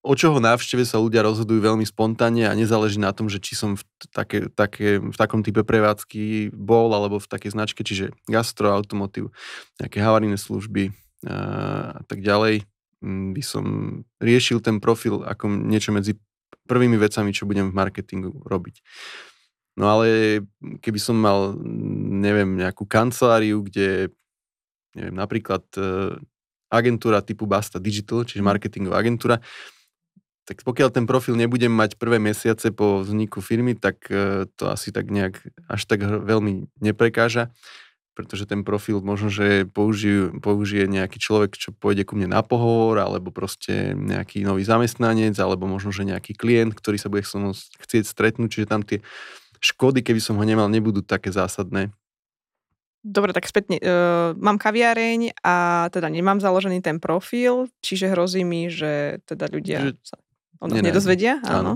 [0.01, 3.77] o čoho návšteve sa ľudia rozhodujú veľmi spontánne a nezáleží na tom, že či som
[3.77, 9.29] v, také, také, v takom type prevádzky bol alebo v takej značke, čiže gastro, automotív,
[9.77, 10.97] nejaké havarijné služby
[11.29, 12.65] a tak ďalej,
[13.05, 13.65] mm, by som
[14.25, 16.17] riešil ten profil ako niečo medzi
[16.65, 18.81] prvými vecami, čo budem v marketingu robiť.
[19.77, 20.41] No ale
[20.81, 21.57] keby som mal,
[22.21, 24.09] neviem, nejakú kanceláriu, kde
[24.97, 25.63] neviem, napríklad
[26.71, 28.49] agentúra typu Basta Digital, čiže mhm.
[28.49, 29.43] marketingová agentúra,
[30.49, 34.91] tak pokiaľ ten profil nebudem mať prvé mesiace po vzniku firmy, tak e, to asi
[34.91, 35.39] tak nejak
[35.71, 37.55] až tak veľmi neprekáža,
[38.19, 42.99] pretože ten profil možno, že použije, použije nejaký človek, čo pôjde ku mne na pohovor,
[42.99, 48.51] alebo proste nejaký nový zamestnanec, alebo možno, že nejaký klient, ktorý sa bude chcieť stretnúť,
[48.51, 49.07] čiže tam tie
[49.63, 51.95] škody, keby som ho nemal, nebudú také zásadné.
[53.01, 53.81] Dobre, tak spätne.
[53.81, 59.89] Uh, mám kaviareň a teda nemám založený ten profil, čiže hrozí mi, že teda ľudia
[59.89, 59.91] že...
[60.05, 60.21] sa
[60.61, 61.41] o nás nedozvedia.
[61.41, 61.57] Áno.
[61.57, 61.75] áno.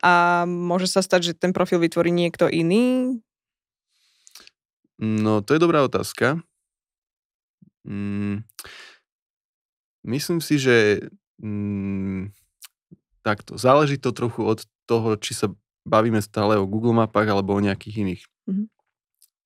[0.00, 0.12] A
[0.48, 3.20] môže sa stať, že ten profil vytvorí niekto iný?
[4.96, 6.40] No, to je dobrá otázka.
[7.84, 8.40] Mm,
[10.08, 11.04] myslím si, že
[11.44, 12.32] mm,
[13.20, 13.60] takto.
[13.60, 15.52] Záleží to trochu od toho, či sa
[15.84, 18.24] bavíme stále o Google mapách alebo o nejakých iných.
[18.48, 18.77] Mm-hmm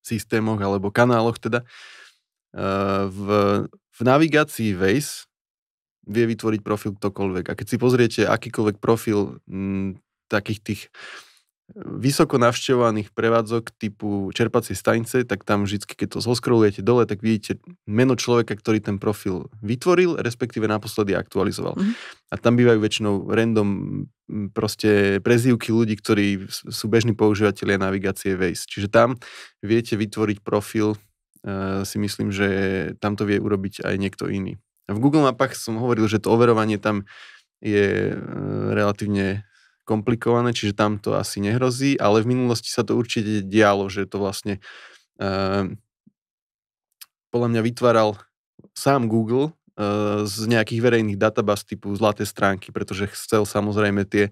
[0.03, 1.63] systémoch alebo kanáloch teda.
[3.09, 3.27] V,
[3.71, 5.25] v navigácii Waze
[6.05, 7.45] vie vytvoriť profil ktokoľvek.
[7.49, 10.83] A keď si pozriete akýkoľvek profil m, takých tých
[11.77, 17.65] vysoko navštevovaných prevádzok typu čerpacie stanice, tak tam vždy, keď to zoskrolujete dole, tak vidíte
[17.89, 21.77] meno človeka, ktorý ten profil vytvoril, respektíve naposledy aktualizoval.
[21.77, 21.95] Mm-hmm.
[22.33, 23.69] A tam bývajú väčšinou random
[24.53, 28.69] proste prezývky ľudí, ktorí sú bežní používateľia navigácie Waze.
[28.69, 29.17] Čiže tam
[29.65, 32.49] viete vytvoriť profil, uh, si myslím, že
[33.01, 34.61] tam to vie urobiť aj niekto iný.
[34.89, 37.09] V Google mapách som hovoril, že to overovanie tam
[37.65, 38.19] je uh,
[38.77, 39.47] relatívne
[39.83, 44.23] komplikované, čiže tam to asi nehrozí, ale v minulosti sa to určite dialo, že to
[44.23, 44.63] vlastne
[45.19, 45.67] uh,
[47.35, 48.09] podľa mňa vytváral
[48.79, 54.31] sám Google uh, z nejakých verejných databáz typu zlaté stránky, pretože chcel samozrejme tie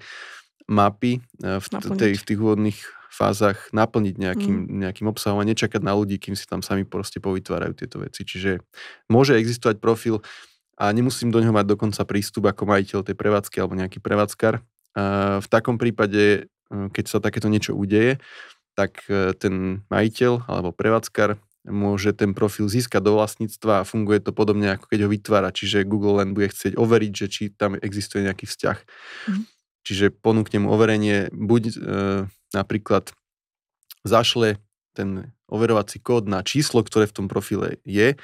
[0.70, 1.66] mapy uh, v,
[1.98, 2.78] tej, v tých úvodných
[3.10, 4.86] fázach naplniť nejakým, mm.
[4.86, 8.22] nejakým obsahom a nečakať na ľudí, kým si tam sami proste povytvárajú tieto veci.
[8.22, 8.62] Čiže
[9.10, 10.22] môže existovať profil
[10.78, 14.62] a nemusím do neho mať dokonca prístup ako majiteľ tej prevádzky alebo nejaký prevádzkar,
[15.40, 16.24] v takom prípade,
[16.70, 18.18] e, keď sa takéto niečo udeje,
[18.74, 24.32] tak e, ten majiteľ alebo prevádzkar môže ten profil získať do vlastníctva a funguje to
[24.32, 28.24] podobne ako keď ho vytvára, čiže Google len bude chcieť overiť, že či tam existuje
[28.24, 28.78] nejaký vzťah.
[29.28, 29.44] Mm.
[29.84, 31.72] Čiže ponúkne mu overenie, buď e,
[32.56, 33.12] napríklad
[34.08, 34.56] zašle
[34.96, 38.16] ten overovací kód na číslo, ktoré v tom profile je,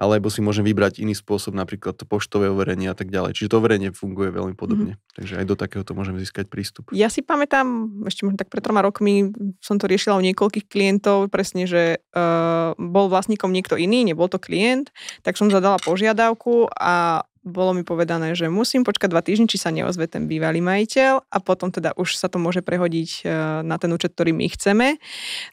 [0.00, 3.36] alebo si môžem vybrať iný spôsob, napríklad to poštové overenie a tak ďalej.
[3.36, 4.96] Čiže to overenie funguje veľmi podobne.
[4.96, 5.12] Mm.
[5.12, 6.88] Takže aj do takéhoto môžem získať prístup.
[6.96, 9.28] Ja si pamätám, ešte možno tak pred troma rokmi
[9.60, 14.40] som to riešila u niekoľkých klientov, presne, že uh, bol vlastníkom niekto iný, nebol to
[14.40, 14.88] klient,
[15.20, 19.72] tak som zadala požiadavku a bolo mi povedané, že musím počkať dva týždne, či sa
[19.72, 23.32] neozve ten bývalý majiteľ a potom teda už sa to môže prehodiť e,
[23.64, 25.00] na ten účet, ktorý my chceme.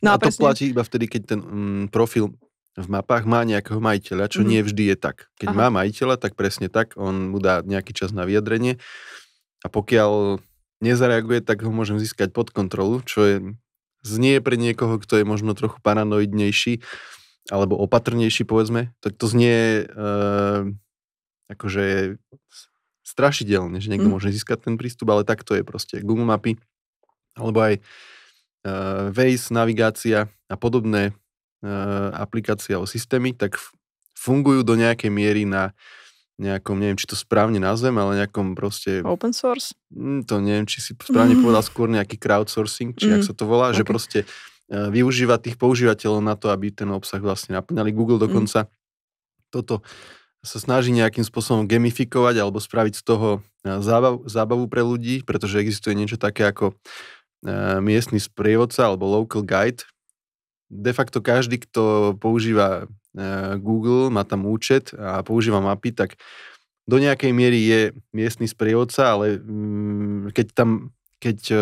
[0.03, 0.43] No a, a to presne...
[0.43, 2.35] platí iba vtedy, keď ten mm, profil
[2.77, 4.47] v mapách má nejakého majiteľa, čo mm.
[4.47, 5.33] nie vždy je tak.
[5.41, 5.57] Keď Aha.
[5.57, 8.77] má majiteľa, tak presne tak, on mu dá nejaký čas na vyjadrenie
[9.65, 10.37] a pokiaľ
[10.85, 13.35] nezareaguje, tak ho môžem získať pod kontrolu, čo je
[14.05, 16.85] znie pre niekoho, kto je možno trochu paranoidnejší,
[17.49, 20.69] alebo opatrnejší, povedzme, tak to znie uh,
[21.49, 22.19] akože
[23.01, 24.13] strašidelne, že niekto mm.
[24.13, 26.61] môže získať ten prístup, ale tak to je proste Google Mapy,
[27.33, 27.73] alebo aj
[28.69, 31.17] uh, Waze, navigácia a podobné
[32.13, 33.57] aplikácie alebo systémy, tak
[34.13, 35.73] fungujú do nejakej miery na
[36.37, 39.01] nejakom, neviem, či to správne nazvem, ale nejakom proste...
[39.01, 39.73] Open source?
[39.89, 41.41] Mm, to neviem, či si správne mm.
[41.45, 43.13] povedal skôr nejaký crowdsourcing, či mm.
[43.17, 43.81] ak sa to volá, okay.
[43.81, 47.89] že proste uh, využíva tých používateľov na to, aby ten obsah vlastne naplňali.
[47.89, 48.71] Google dokonca mm.
[49.49, 49.81] toto
[50.45, 53.29] sa snaží nejakým spôsobom gamifikovať alebo spraviť z toho
[53.65, 56.77] zábav, zábavu pre ľudí, pretože existuje niečo také ako
[57.81, 59.83] miestny sprievodca alebo local guide.
[60.67, 66.21] De facto každý, kto používa Eh, Google, má tam účet a používa mapy, tak
[66.85, 67.81] do nejakej miery je
[68.13, 71.59] miestny sprievodca, ale mm, keď tam, keď eh,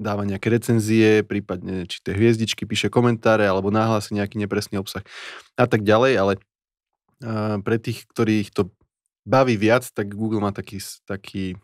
[0.00, 5.04] dáva nejaké recenzie, prípadne či tie hviezdičky, píše komentáre alebo nahlási nejaký nepresný obsah
[5.60, 6.32] a tak ďalej, ale
[7.20, 8.72] eh, pre tých, ktorých to
[9.28, 11.60] baví viac, tak Google má taký, taký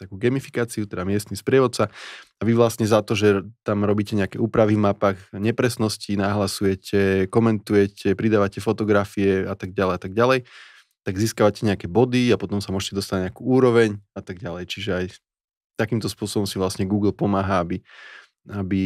[0.00, 1.92] takú gamifikáciu, teda miestny sprievodca
[2.40, 8.16] a vy vlastne za to, že tam robíte nejaké úpravy v mapách, nepresnosti, nahlasujete, komentujete,
[8.16, 10.38] pridávate fotografie a tak ďalej a tak ďalej,
[11.04, 14.64] tak získavate nejaké body a potom sa môžete dostať na nejakú úroveň a tak ďalej.
[14.72, 15.04] Čiže aj
[15.76, 17.80] takýmto spôsobom si vlastne Google pomáha, aby,
[18.48, 18.82] aby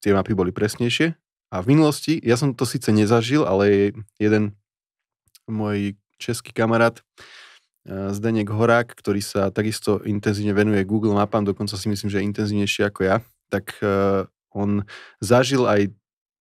[0.00, 1.16] tie mapy boli presnejšie.
[1.52, 4.56] A v minulosti, ja som to síce nezažil, ale jeden
[5.44, 7.04] môj český kamarát
[7.84, 12.80] Zdenek Horák, ktorý sa takisto intenzívne venuje Google mapám, dokonca si myslím, že je intenzívnejší
[12.88, 13.16] ako ja,
[13.52, 14.24] tak eh,
[14.56, 14.88] on
[15.20, 15.92] zažil aj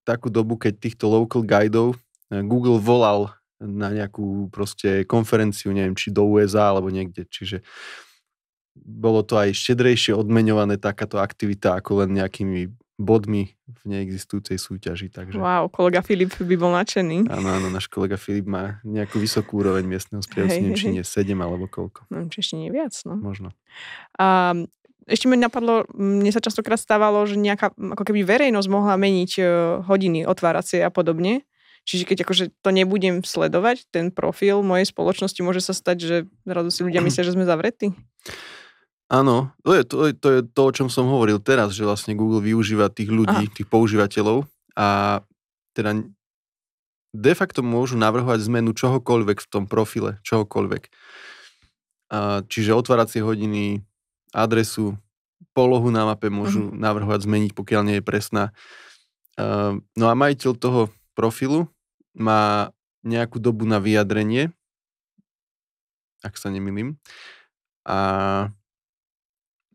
[0.08, 2.00] takú dobu, keď týchto local guidov
[2.32, 7.60] eh, Google volal na nejakú proste konferenciu, neviem, či do USA alebo niekde, čiže
[8.74, 15.10] bolo to aj štedrejšie odmeňované takáto aktivita ako len nejakými bodmi v neexistujúcej súťaži.
[15.10, 15.42] Takže...
[15.42, 17.26] Wow, kolega Filip by bol nadšený.
[17.26, 21.34] Áno, áno, náš kolega Filip má nejakú vysokú úroveň miestneho sprievodcu, neviem, či nie 7
[21.42, 22.06] alebo koľko.
[22.14, 23.18] No, či ešte nie viac, no.
[23.18, 23.50] Možno.
[24.22, 24.54] A,
[25.10, 29.44] ešte mi napadlo, mne sa častokrát stávalo, že nejaká, ako keby verejnosť mohla meniť e,
[29.84, 31.44] hodiny otváracie a podobne.
[31.84, 36.16] Čiže keď akože to nebudem sledovať, ten profil mojej spoločnosti, môže sa stať, že
[36.48, 37.92] zrazu si ľudia myslia, že sme zavretí?
[39.14, 42.42] Áno, to je to, to je to, o čom som hovoril teraz, že vlastne Google
[42.42, 43.54] využíva tých ľudí, Aha.
[43.54, 45.22] tých používateľov a
[45.78, 46.02] teda
[47.14, 50.90] de facto môžu navrhovať zmenu čohokoľvek v tom profile, čohokoľvek.
[52.10, 53.86] A, čiže otváracie hodiny,
[54.34, 54.98] adresu,
[55.54, 56.82] polohu na mape môžu uh-huh.
[56.82, 58.50] navrhovať zmeniť, pokiaľ nie je presná.
[59.38, 60.82] A, no a majiteľ toho
[61.14, 61.70] profilu
[62.18, 62.74] má
[63.06, 64.50] nejakú dobu na vyjadrenie,
[66.26, 66.98] ak sa nemýlim.
[67.86, 68.50] A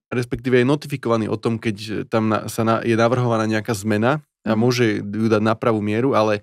[0.08, 4.52] respektíve je notifikovaný o tom, keď tam na, sa na, je navrhovaná nejaká zmena a
[4.54, 4.58] mhm.
[4.58, 6.40] môže ju dať na pravú mieru, ale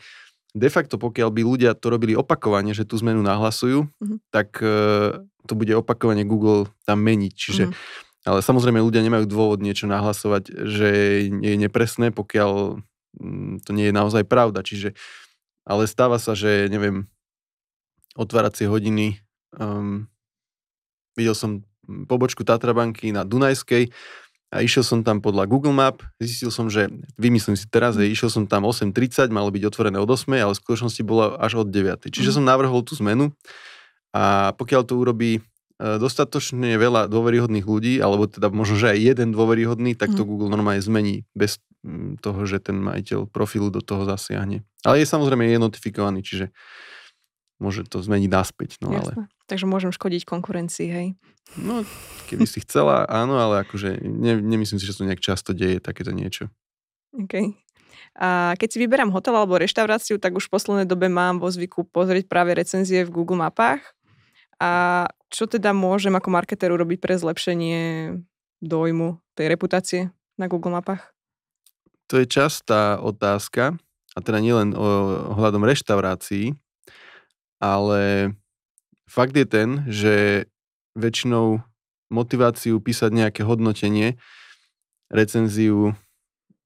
[0.56, 4.17] de facto pokiaľ by ľudia to robili opakovane, že tú zmenu nahlasujú, mm-hmm.
[4.32, 7.34] tak uh, to bude opakovane Google tam meniť.
[7.36, 8.32] Čiže, mm-hmm.
[8.32, 10.89] ale samozrejme ľudia nemajú dôvod niečo nahlasovať, že
[11.28, 12.80] je nepresné, pokiaľ
[13.19, 14.63] mm, to nie je naozaj pravda.
[14.63, 14.95] Čiže,
[15.67, 17.12] ale stáva sa, že neviem,
[18.15, 19.19] otváracie hodiny,
[19.60, 20.08] um,
[21.19, 23.93] videl som pobočku Tatrabanky na Dunajskej
[24.56, 26.88] a išiel som tam podľa Google Map, zistil som, že,
[27.19, 30.62] vymyslím si teraz, že išiel som tam 8.30, malo byť otvorené od 8, ale v
[30.63, 32.08] skutočnosti bolo až od 9.
[32.08, 32.36] Čiže mm.
[32.39, 33.36] som navrhol tú zmenu
[34.15, 35.41] a pokiaľ to urobí e,
[36.00, 40.28] dostatočne veľa dôveryhodných ľudí, alebo teda možno, že aj jeden dôveryhodný, tak to mm.
[40.30, 41.60] Google normálne zmení bez
[42.24, 44.65] toho, že ten majiteľ profilu do toho zasiahne.
[44.88, 46.50] Ale je samozrejme je notifikovaný, čiže
[47.62, 48.78] môže to zmeniť naspäť.
[48.84, 49.30] No ale...
[49.46, 51.08] Takže môžem škodiť konkurencii, hej?
[51.56, 51.86] No,
[52.26, 56.10] keby si chcela, áno, ale akože ne, nemyslím si, že to nejak často deje takéto
[56.10, 56.50] niečo.
[57.13, 57.54] OK.
[58.15, 61.86] A keď si vyberám hotel alebo reštauráciu, tak už v poslednej dobe mám vo zvyku
[61.86, 63.84] pozrieť práve recenzie v Google mapách.
[64.58, 68.15] A čo teda môžem ako marketer urobiť pre zlepšenie
[68.63, 70.02] dojmu tej reputácie
[70.39, 71.12] na Google mapách?
[72.08, 73.76] To je častá otázka,
[74.15, 74.88] a teda nielen o
[75.36, 76.56] hľadom reštaurácií,
[77.60, 78.34] ale
[79.08, 80.46] fakt je ten, že
[80.96, 81.62] väčšinou
[82.10, 84.15] motiváciu písať nejaké hodnotenie,
[85.12, 85.94] recenziu,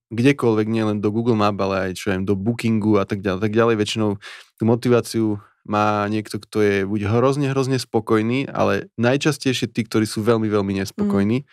[0.10, 3.54] kdekoľvek, nielen do Google Map, ale aj čo viem, do Bookingu a tak ďalej, tak
[3.54, 3.75] ďalej.
[3.78, 4.10] Väčšinou
[4.58, 5.25] tú motiváciu
[5.69, 10.82] má niekto, kto je buď hrozne, hrozne spokojný, ale najčastejšie tí, ktorí sú veľmi, veľmi
[10.82, 11.45] nespokojní.
[11.45, 11.47] Mm.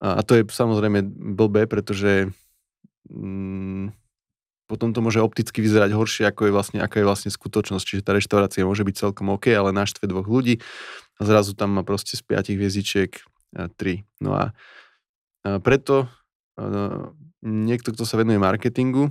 [0.00, 1.04] A to je samozrejme
[1.36, 2.28] blbé, pretože
[3.08, 3.92] mm,
[4.70, 7.82] potom to môže opticky vyzerať horšie, ako je vlastne, ako je vlastne skutočnosť.
[7.82, 10.62] Čiže tá reštaurácia môže byť celkom OK, ale naštve dvoch ľudí
[11.18, 13.18] a zrazu tam má proste z piatich hviezdičiek
[13.74, 14.06] tri.
[14.22, 14.54] No a
[15.66, 16.06] preto
[17.42, 19.10] niekto, kto sa venuje marketingu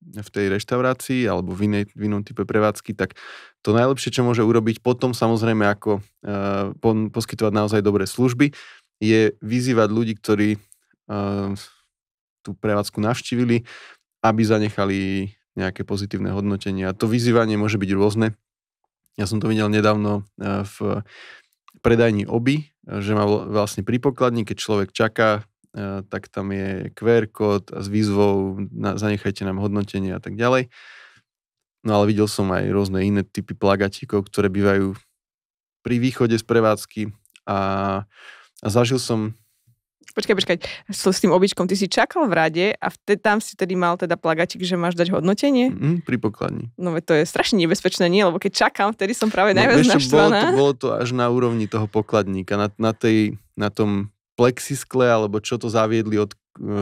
[0.00, 3.20] v tej reštaurácii alebo v, inej, v inom type prevádzky, tak
[3.60, 6.00] to najlepšie, čo môže urobiť potom, samozrejme, ako
[7.12, 8.50] poskytovať naozaj dobré služby,
[8.98, 10.56] je vyzývať ľudí, ktorí
[12.40, 13.68] tú prevádzku navštívili,
[14.20, 15.00] aby zanechali
[15.58, 16.86] nejaké pozitívne hodnotenie.
[16.86, 18.38] A to vyzývanie môže byť rôzne.
[19.18, 21.02] Ja som to videl nedávno uh, v
[21.80, 27.30] predajni oby, že má vlastne pri pokladni, keď človek čaká, e, tak tam je QR
[27.30, 30.68] kód s výzvou, zanechajte nám hodnotenie a tak ďalej.
[31.86, 34.92] No ale videl som aj rôzne iné typy plagatíkov, ktoré bývajú
[35.80, 37.02] pri východe z prevádzky
[37.48, 37.58] a,
[38.60, 39.32] a zažil som
[40.10, 40.56] Počkaj, počkaj,
[40.90, 43.94] so, s tým običkom, ty si čakal v rade a vtedy, tam si tedy mal
[43.94, 45.70] teda plagatik, že máš dať hodnotenie?
[45.70, 46.70] Mm, pri pokladni.
[46.74, 48.26] No to je strašne nebezpečné, nie?
[48.26, 50.50] Lebo keď čakám, vtedy som práve no, najviac naštvaná.
[50.50, 55.06] Bolo to, bolo to až na úrovni toho pokladníka, na, na, tej, na tom plexiskle,
[55.06, 56.36] alebo čo to zaviedli od e,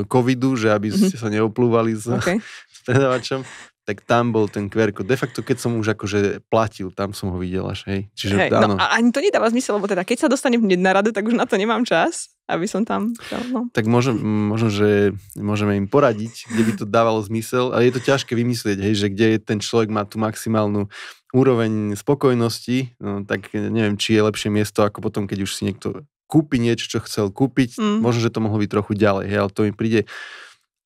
[0.07, 1.09] covidu, že aby mm-hmm.
[1.11, 2.39] ste sa neoplúvali s, okay.
[2.77, 3.43] s predavačom
[3.89, 7.41] tak tam bol ten QR De facto, keď som už akože platil, tam som ho
[7.41, 8.13] videl až, hej.
[8.13, 8.77] Čiže no áno.
[8.77, 11.25] No, a ani to nedáva zmysel, lebo teda keď sa dostanem hneď na radu, tak
[11.25, 13.17] už na to nemám čas, aby som tam...
[13.49, 13.73] No.
[13.73, 18.05] Tak možno, možno, že môžeme im poradiť, kde by to dávalo zmysel, ale je to
[18.05, 20.93] ťažké vymyslieť, hej, že kde ten človek má tú maximálnu
[21.33, 26.05] úroveň spokojnosti, no, tak neviem, či je lepšie miesto, ako potom, keď už si niekto
[26.29, 28.05] kúpi niečo, čo chcel kúpiť, mm.
[28.05, 30.05] možno, že to mohlo byť trochu ďalej, hej, ale to mi príde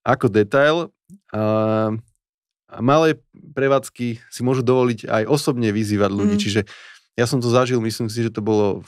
[0.06, 0.94] ako detail.
[1.34, 1.98] Uh,
[2.80, 6.36] malé prevádzky si môžu dovoliť aj osobne vyzývať ľudí.
[6.38, 6.42] Mm.
[6.42, 6.60] Čiže
[7.18, 8.80] ja som to zažil, myslím si, že to bolo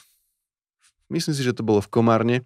[1.12, 2.36] myslím si, že to bolo v Komárne,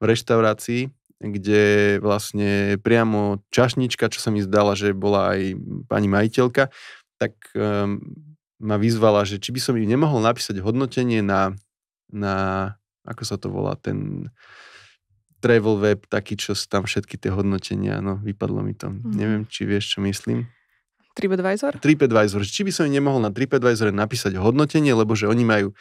[0.00, 0.88] v reštaurácii,
[1.20, 5.56] kde vlastne priamo čašnička, čo sa mi zdala, že bola aj
[5.88, 6.68] pani majiteľka,
[7.16, 8.00] tak um,
[8.60, 11.56] ma vyzvala, že či by som im nemohol napísať hodnotenie na,
[12.12, 12.34] na
[13.08, 14.28] ako sa to volá, ten
[15.40, 18.92] travel web, taký, čo tam všetky tie hodnotenia, no vypadlo mi to.
[18.92, 19.12] Mm.
[19.12, 20.48] Neviem, či vieš, čo myslím.
[21.16, 21.80] TripAdvisor?
[21.80, 22.44] TripAdvisor.
[22.44, 25.72] Či by som im nemohol na TripAdvisor napísať hodnotenie, lebo že oni majú,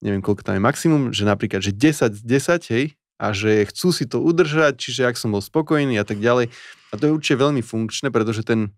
[0.00, 3.88] neviem koľko tam je maximum, že napríklad, že 10 z 10, hej, a že chcú
[3.92, 6.52] si to udržať, čiže ak som bol spokojný a tak ďalej.
[6.92, 8.76] A to je určite veľmi funkčné, pretože ten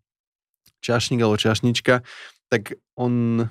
[0.83, 2.07] čašník alebo čašnička,
[2.51, 3.47] tak on,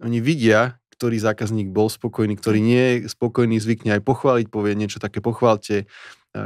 [0.00, 5.00] oni vidia, ktorý zákazník bol spokojný, ktorý nie je spokojný, zvykne aj pochváliť, povie niečo
[5.00, 5.88] také, pochválte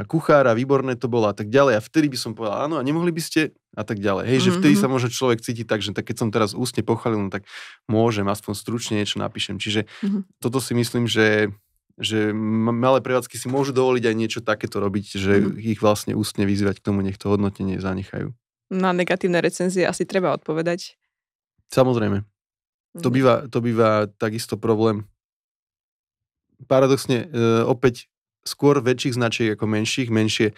[0.07, 1.77] kuchára, výborné to bolo a tak ďalej.
[1.77, 3.41] A vtedy by som povedal, áno, a nemohli by ste
[3.75, 4.25] a tak ďalej.
[4.25, 4.59] Hej, že mm-hmm.
[4.63, 7.43] vtedy sa môže človek cítiť tak, že tak keď som teraz ústne pochválil, no tak
[7.91, 9.59] môžem, aspoň stručne niečo napíšem.
[9.59, 10.21] Čiže mm-hmm.
[10.39, 11.51] toto si myslím, že
[11.93, 15.61] že malé prevádzky si môžu dovoliť aj niečo takéto robiť, že mm.
[15.61, 18.33] ich vlastne ústne vyzývať k tomu, nech to hodnotenie zanechajú.
[18.73, 20.97] Na negatívne recenzie asi treba odpovedať.
[21.69, 22.25] Samozrejme.
[23.01, 23.13] To, mhm.
[23.13, 25.05] býva, to býva takisto problém.
[26.65, 28.09] Paradoxne, e, opäť
[28.43, 30.11] skôr väčších značiek ako menších.
[30.11, 30.55] Menšie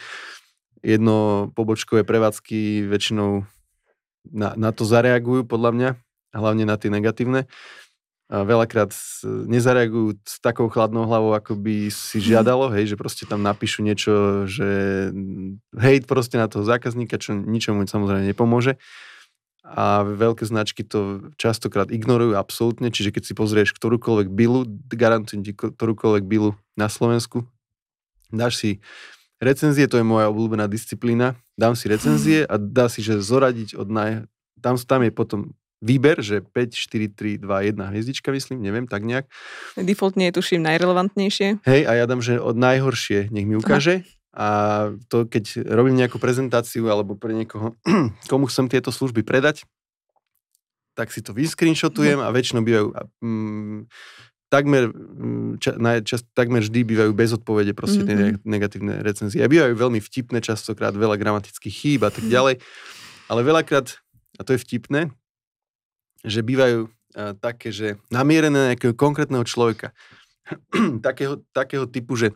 [0.86, 3.50] jedno pobočkové prevádzky väčšinou
[4.30, 5.89] na, na to zareagujú, podľa mňa,
[6.34, 7.50] hlavne na tie negatívne.
[8.26, 8.89] A veľakrát
[9.26, 14.45] nezareagujú s takou chladnou hlavou, ako by si žiadalo, hej, že proste tam napíšu niečo,
[14.50, 14.69] že
[15.78, 18.82] hejt proste na toho zákazníka, čo ničomu samozrejme nepomôže.
[19.65, 25.54] A veľké značky to častokrát ignorujú absolútne, čiže keď si pozrieš ktorúkoľvek bilu, garantujem ti
[25.54, 27.45] ktorúkoľvek bilu na Slovensku,
[28.38, 28.71] dáš si
[29.43, 33.88] recenzie, to je moja obľúbená disciplína, dám si recenzie a dá si, že zoradiť od
[33.91, 34.12] naj...
[34.63, 35.39] Tam, tam je potom
[35.84, 39.30] výber, že 5, 4, 3, 2, 1 hviezdička, myslím, neviem, tak nejak.
[39.78, 41.62] Defaultne je tuším najrelevantnejšie.
[41.62, 44.02] Hej, a ja dám, že od najhoršie nech mi ukáže.
[44.02, 44.13] Aha.
[44.36, 44.48] A
[45.08, 47.78] to, keď robím nejakú prezentáciu alebo pre niekoho,
[48.32, 49.63] komu chcem tieto služby predať,
[50.95, 52.88] tak si to vyscreenshotujem a väčšinou bývajú
[53.19, 53.80] mm,
[54.56, 55.76] takmer, mm, ča,
[56.08, 58.39] čas, takmer vždy bývajú bez odpovede proste mm-hmm.
[58.39, 59.44] tie negatívne recenzie.
[59.44, 62.63] A bývajú veľmi vtipné, častokrát veľa gramatických chýb a tak ďalej.
[63.28, 64.00] Ale veľakrát,
[64.39, 65.12] a to je vtipné,
[66.24, 66.88] že bývajú
[67.39, 69.96] také, že namierené na nejakého konkrétneho človeka.
[71.08, 72.36] takého, takého typu, že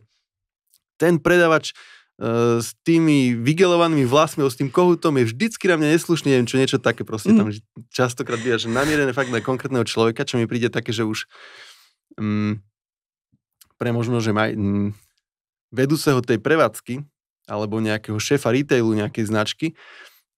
[0.97, 1.71] ten predavač
[2.19, 6.57] uh, s tými vygelovanými vlasmi, s tým kohutom je vždycky na mňa neslušný, neviem čo,
[6.57, 7.37] niečo také proste mm.
[7.37, 7.47] tam
[7.91, 11.29] častokrát býva, že namierené fakt na konkrétneho človeka, čo mi príde také, že už
[12.17, 12.63] mm,
[13.77, 14.95] pre možno, že maj, mm,
[15.69, 17.05] vedúceho tej prevádzky
[17.49, 19.67] alebo nejakého šéfa retailu nejakej značky,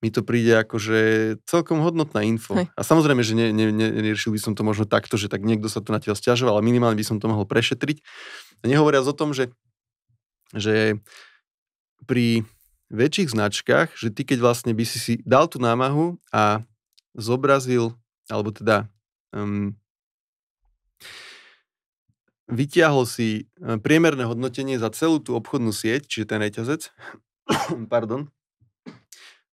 [0.01, 0.99] mi to príde ako, že
[1.45, 2.57] celkom hodnotná info.
[2.57, 2.73] Hej.
[2.73, 5.69] A samozrejme, že ne, ne, ne, neriešil by som to možno takto, že tak niekto
[5.69, 8.01] sa to na teba stiažoval, ale minimálne by som to mohol prešetriť.
[8.61, 9.53] A nehovoriac o tom, že,
[10.57, 10.97] že
[12.09, 12.49] pri
[12.89, 16.65] väčších značkách, že ty keď vlastne by si si dal tú námahu a
[17.13, 17.93] zobrazil,
[18.25, 18.89] alebo teda
[19.37, 19.77] um,
[22.51, 26.91] vytiahol si e, priemerné hodnotenie za celú tú obchodnú sieť, čiže ten reťazec,
[27.93, 28.27] pardon,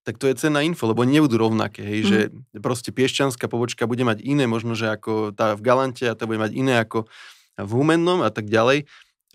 [0.03, 2.09] tak to je cena info, lebo nebudú rovnaké, hej, mm.
[2.09, 2.18] že
[2.64, 6.40] proste piešťanská pobočka bude mať iné, možno, že ako tá v Galante a tá bude
[6.40, 7.07] mať iné ako
[7.61, 8.88] v Humennom a tak ďalej.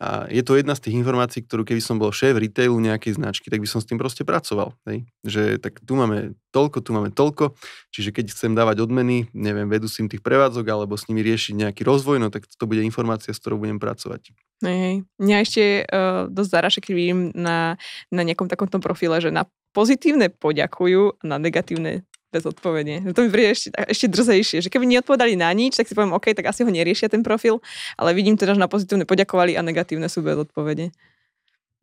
[0.03, 3.47] A je to jedna z tých informácií, ktorú keby som bol šéf retailu nejakej značky,
[3.47, 4.75] tak by som s tým proste pracoval.
[4.83, 5.07] Hej?
[5.23, 7.55] Že tak tu máme toľko, tu máme toľko,
[7.95, 11.87] čiže keď chcem dávať odmeny, neviem, vedú si tých prevádzok alebo s nimi riešiť nejaký
[11.87, 14.35] rozvoj, no tak to bude informácia, s ktorou budem pracovať.
[14.59, 14.95] Hej, hej.
[15.23, 17.79] Mňa ešte uh, dosť zaraše, keď vidím na,
[18.11, 22.03] na nejakom takomto profile, že na pozitívne poďakujú na negatívne
[22.33, 23.13] bez odpovede.
[23.13, 26.33] To mi príde ešte, ešte drzejšie, že keby neodpovedali na nič, tak si poviem, OK,
[26.33, 27.61] tak asi ho neriešia ten profil,
[27.93, 30.89] ale vidím teda, že na pozitívne poďakovali a negatívne sú bez odpovede.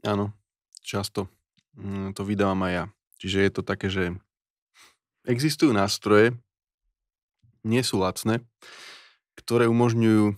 [0.03, 0.35] Áno,
[0.83, 1.31] často
[1.79, 2.85] mm, to vydávam aj ja.
[3.23, 4.19] Čiže je to také, že
[5.31, 6.35] existujú nástroje,
[7.63, 8.43] nie sú lacné,
[9.39, 10.35] ktoré umožňujú e,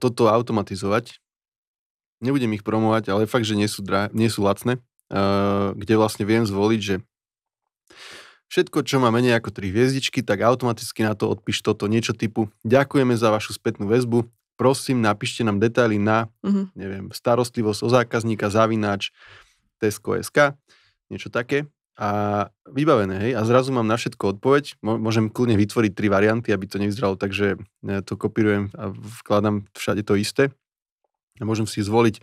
[0.00, 1.20] toto automatizovať.
[2.24, 4.80] Nebudem ich promovať, ale fakt, že nie sú, drá, nie sú lacné
[5.12, 7.04] Eh, kde vlastne viem zvoliť, že
[8.52, 12.52] všetko, čo má menej ako 3 hviezdičky, tak automaticky na to odpíš toto niečo typu
[12.68, 14.28] ďakujeme za vašu spätnú väzbu,
[14.60, 16.68] prosím, napíšte nám detaily na, uh-huh.
[16.76, 19.10] neviem, starostlivosť o zákazníka, zavináč,
[19.80, 20.54] Tesco.sk,
[21.08, 26.08] niečo také a vybavené, hej, a zrazu mám na všetko odpoveď, môžem kľudne vytvoriť tri
[26.08, 28.92] varianty, aby to nevyzeralo tak, že eh, to kopírujem a
[29.24, 30.52] vkladám všade to isté
[31.40, 32.20] a môžem si zvoliť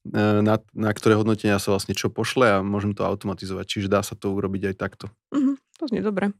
[0.00, 3.66] E, na, na ktoré hodnotenia sa vlastne čo pošle a môžem to automatizovať.
[3.68, 5.06] Čiže dá sa to urobiť aj takto.
[5.28, 6.36] Mm-hmm, to znie dobre.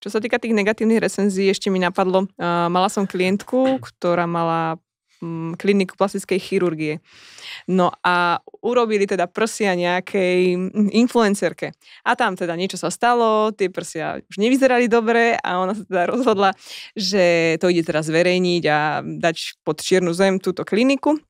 [0.00, 4.80] Čo sa týka tých negatívnych recenzií, ešte mi napadlo, uh, mala som klientku, ktorá mala
[5.20, 6.94] um, kliniku plastickej chirurgie.
[7.68, 10.56] No a urobili teda prsia nejakej
[10.96, 11.76] influencerke.
[12.04, 16.04] A tam teda niečo sa stalo, tie prsia už nevyzerali dobre a ona sa teda
[16.08, 16.50] rozhodla,
[16.96, 21.20] že to ide teraz zverejniť a dať pod čiernu zem túto kliniku.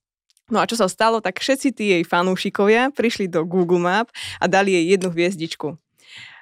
[0.51, 4.11] No a čo sa stalo, tak všetci tí jej fanúšikovia prišli do Google Map
[4.43, 5.79] a dali jej jednu hviezdičku.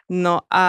[0.08, 0.64] No a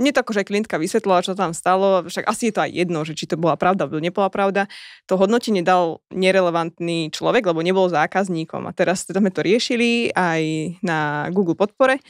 [0.00, 3.12] mne to akože klientka vysvetlila, čo tam stalo, však asi je to aj jedno, že
[3.12, 4.64] či to bola pravda, alebo nebola pravda.
[5.12, 8.64] To hodnotenie dal nerelevantný človek, lebo nebol zákazníkom.
[8.64, 10.42] A teraz teda sme to riešili aj
[10.80, 12.00] na Google podpore.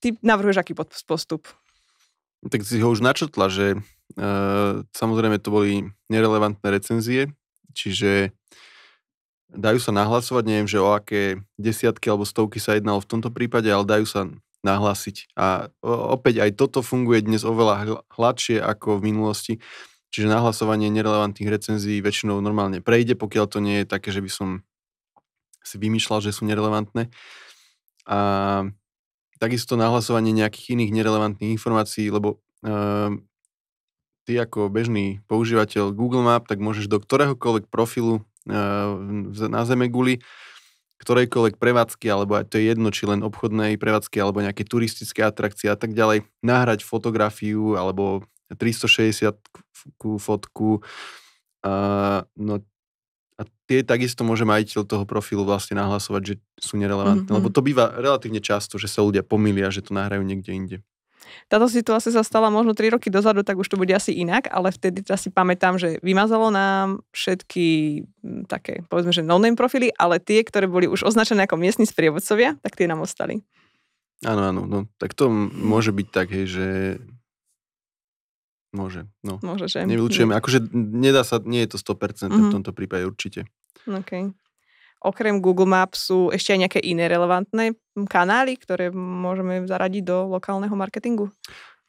[0.00, 0.72] Ty navrhuješ aký
[1.04, 1.44] postup?
[2.48, 3.78] Tak si ho už načrtla, že e,
[4.96, 7.28] samozrejme to boli nerelevantné recenzie,
[7.76, 8.32] čiže
[9.52, 13.68] dajú sa nahlasovať, neviem, že o aké desiatky alebo stovky sa jednalo v tomto prípade,
[13.68, 14.24] ale dajú sa
[14.62, 15.32] nahlásiť.
[15.36, 19.54] A opäť aj toto funguje dnes oveľa hladšie ako v minulosti.
[20.10, 24.48] Čiže nahlasovanie nerelevantných recenzií väčšinou normálne prejde, pokiaľ to nie je také, že by som
[25.62, 27.08] si vymýšľal, že sú nerelevantné.
[28.10, 28.18] A
[29.38, 33.22] takisto nahlasovanie nejakých iných nerelevantných informácií, lebo um,
[34.26, 40.24] ty ako bežný používateľ Google Map, tak môžeš do ktoréhokoľvek profilu na Zemeguli,
[41.00, 45.72] ktorejkoľvek prevádzky, alebo aj to je jedno, či len obchodnej prevádzky, alebo nejaké turistické atrakcie
[45.72, 49.32] a tak ďalej, nahrať fotografiu alebo 360
[50.20, 50.84] fotku.
[51.64, 51.72] A,
[52.36, 52.60] no,
[53.40, 57.24] a tie takisto môže majiteľ toho profilu vlastne nahlasovať, že sú nerelevantné.
[57.24, 57.38] Mm-hmm.
[57.40, 60.78] Lebo to býva relatívne často, že sa ľudia pomýlia, že to nahrajú niekde inde
[61.46, 64.72] táto situácia sa stala možno 3 roky dozadu, tak už to bude asi inak, ale
[64.72, 67.66] vtedy si pamätám, že vymazalo nám všetky
[68.46, 72.76] také, povedzme, že no-name profily, ale tie, ktoré boli už označené ako miestni sprievodcovia, tak
[72.78, 73.44] tie nám ostali.
[74.20, 76.66] Áno, áno, no, tak to môže byť tak, hej, že
[78.76, 79.40] môže, no.
[79.40, 79.88] Môže, že...
[79.88, 82.30] Nevylučujeme, akože nedá sa, nie je to 100% mm-hmm.
[82.30, 82.52] v mhm.
[82.60, 83.48] tomto prípade určite.
[83.88, 84.36] OK
[85.00, 87.76] okrem Google Maps sú ešte aj nejaké iné relevantné
[88.08, 91.32] kanály, ktoré môžeme zaradiť do lokálneho marketingu?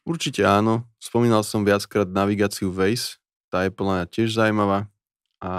[0.02, 0.88] Určite áno.
[0.98, 3.22] Spomínal som viackrát navigáciu Waze.
[3.52, 4.90] Tá je podľa tiež zaujímavá.
[5.38, 5.52] A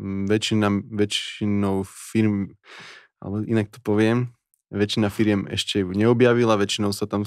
[0.00, 2.54] väčšina, väčšinou firm,
[3.18, 4.32] alebo inak to poviem,
[4.70, 7.26] väčšina firiem ešte ju neobjavila, väčšinou sa tam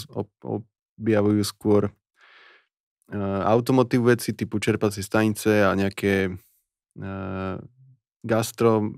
[0.98, 7.60] objavujú skôr uh, automotív veci typu čerpacie stanice a nejaké uh,
[8.24, 8.96] gastro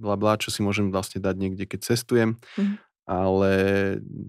[0.00, 2.80] bla bla, čo si môžem vlastne dať niekde, keď cestujem, mm.
[3.04, 3.52] ale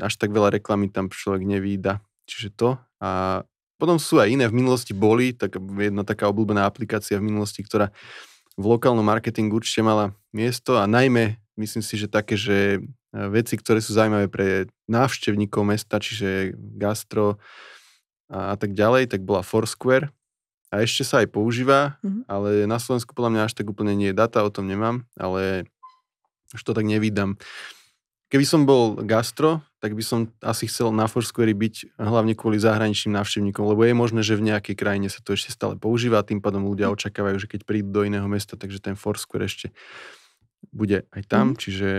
[0.04, 2.04] až tak veľa reklamy tam človek nevída.
[2.28, 2.70] Čiže to.
[3.00, 3.42] A
[3.80, 7.90] potom sú aj iné, v minulosti boli, tak jedna taká obľúbená aplikácia v minulosti, ktorá
[8.60, 12.80] v lokálnom marketingu určite mala miesto a najmä myslím si, že také, že e,
[13.30, 14.48] veci, ktoré sú zaujímavé pre
[14.90, 17.38] návštevníkov mesta, čiže gastro
[18.32, 20.10] a, a tak ďalej, tak bola Foursquare,
[20.72, 22.24] a ešte sa aj používa, mm-hmm.
[22.32, 25.68] ale na Slovensku podľa mňa až tak úplne nie je data, o tom nemám, ale
[26.56, 27.36] už to tak nevídam.
[28.32, 33.20] Keby som bol gastro, tak by som asi chcel na Foursquare byť hlavne kvôli zahraničným
[33.20, 36.40] návštevníkom, lebo je možné, že v nejakej krajine sa to ešte stále používa a tým
[36.40, 36.96] pádom ľudia mhm.
[36.96, 39.76] očakávajú, že keď prídu do iného mesta, takže ten Foursquare ešte
[40.70, 41.54] bude aj tam.
[41.54, 41.58] Mm.
[41.58, 41.90] Čiže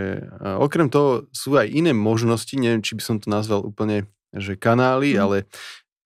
[0.62, 5.18] okrem toho sú aj iné možnosti, neviem, či by som to nazval úplne, že kanály,
[5.18, 5.20] mm.
[5.20, 5.37] ale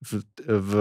[0.00, 0.72] v, v,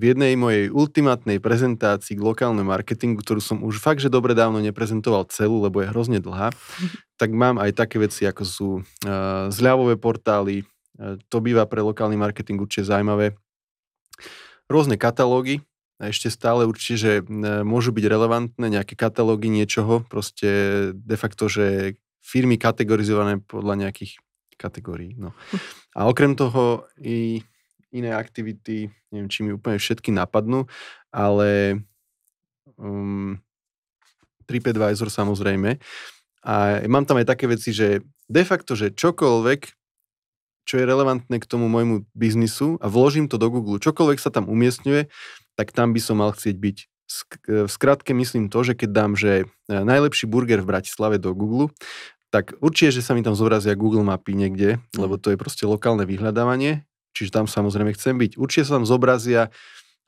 [0.00, 4.56] v jednej mojej ultimátnej prezentácii k lokálnemu marketingu, ktorú som už fakt, že dobre dávno
[4.64, 6.56] neprezentoval celú, lebo je hrozne dlhá,
[7.20, 12.16] tak mám aj také veci, ako sú uh, zľavové portály, uh, to býva pre lokálny
[12.16, 13.36] marketing určite zaujímavé,
[14.72, 15.60] rôzne katalógy,
[16.00, 17.12] a ešte stále určite, že
[17.60, 20.48] môžu byť relevantné nejaké katalógy niečoho, proste
[20.96, 24.16] de facto, že firmy kategorizované podľa nejakých
[24.56, 25.20] kategórií.
[25.20, 25.36] No.
[25.98, 27.44] A okrem toho i
[27.90, 30.66] iné aktivity, neviem, či mi úplne všetky napadnú,
[31.10, 31.82] ale
[32.78, 33.38] um,
[34.46, 35.78] TripAdvisor samozrejme.
[36.40, 39.60] A mám tam aj také veci, že de facto, že čokoľvek,
[40.64, 44.48] čo je relevantné k tomu môjmu biznisu a vložím to do Google, čokoľvek sa tam
[44.48, 45.10] umiestňuje,
[45.58, 46.78] tak tam by som mal chcieť byť.
[47.66, 51.74] V skratke myslím to, že keď dám, že e, najlepší burger v Bratislave do Google,
[52.30, 54.98] tak určite, že sa mi tam zobrazia Google mapy niekde, mm.
[55.02, 58.38] lebo to je proste lokálne vyhľadávanie, čiže tam samozrejme chcem byť.
[58.38, 59.48] Určite sa tam zobrazia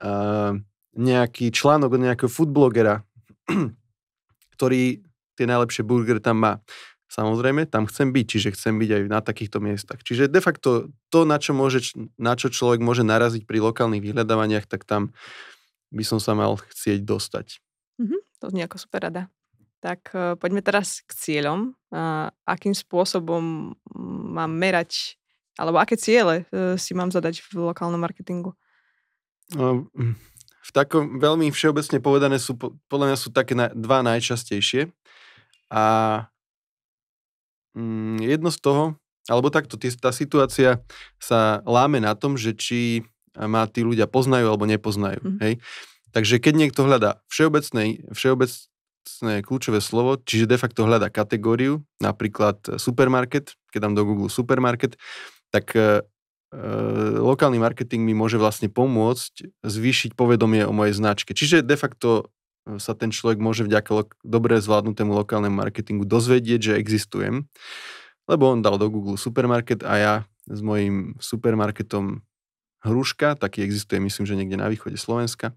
[0.02, 0.56] uh,
[0.96, 3.02] nejaký článok od nejakého foodblogera,
[4.58, 5.02] ktorý
[5.36, 6.52] tie najlepšie burgery tam má.
[7.12, 10.00] Samozrejme, tam chcem byť, čiže chcem byť aj na takýchto miestach.
[10.00, 14.64] Čiže de facto to, na čo, môže, na čo človek môže naraziť pri lokálnych vyhľadávaniach,
[14.64, 15.12] tak tam
[15.92, 17.60] by som sa mal chcieť dostať.
[18.00, 19.28] Mm-hmm, to znie ako super rada.
[19.84, 21.76] Tak uh, poďme teraz k cieľom.
[21.92, 23.76] Uh, akým spôsobom
[24.32, 25.20] mám merať,
[25.60, 28.56] alebo aké ciele uh, si mám zadať v lokálnom marketingu?
[29.52, 29.84] Uh,
[30.62, 32.56] v takom veľmi všeobecne povedané sú,
[32.88, 34.88] podľa mňa sú také na, dva najčastejšie.
[35.72, 35.84] A
[37.72, 38.84] Mm, jedno z toho,
[39.28, 40.84] alebo takto, tá situácia
[41.16, 45.24] sa láme na tom, že či ma tí ľudia poznajú alebo nepoznajú.
[45.24, 45.38] Mm.
[45.40, 45.54] Hej?
[46.12, 53.56] Takže keď niekto hľadá všeobecné, všeobecné kľúčové slovo, čiže de facto hľadá kategóriu, napríklad supermarket,
[53.72, 55.00] keď dám do Google supermarket,
[55.52, 56.62] tak e, e,
[57.20, 61.36] lokálny marketing mi môže vlastne pomôcť zvýšiť povedomie o mojej značke.
[61.36, 62.32] Čiže de facto
[62.78, 67.50] sa ten človek môže vďaka lo- dobre zvládnutému lokálnemu marketingu dozvedieť, že existujem.
[68.30, 70.14] Lebo on dal do Google supermarket a ja
[70.46, 72.22] s mojím supermarketom
[72.82, 75.54] Hruška, taký existuje, myslím, že niekde na východe Slovenska,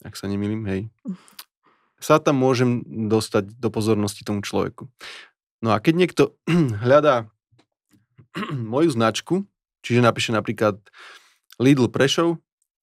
[0.00, 0.80] ak sa nemýlim, hej,
[2.00, 4.88] sa tam môžem dostať do pozornosti tomu človeku.
[5.60, 6.22] No a keď niekto
[6.84, 7.28] hľadá
[8.74, 9.46] moju značku,
[9.82, 10.78] čiže napíše napríklad
[11.60, 12.40] Lidl Prešov,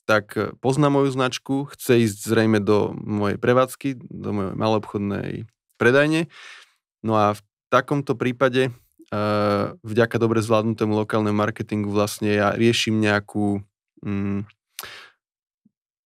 [0.07, 5.29] tak e, pozná moju značku, chce ísť zrejme do mojej prevádzky, do mojej malobchodnej
[5.75, 6.31] predajne.
[7.03, 8.71] No a v takomto prípade e,
[9.83, 13.59] vďaka dobre zvládnutému lokálnemu marketingu vlastne ja riešim nejakú
[14.01, 14.47] mm,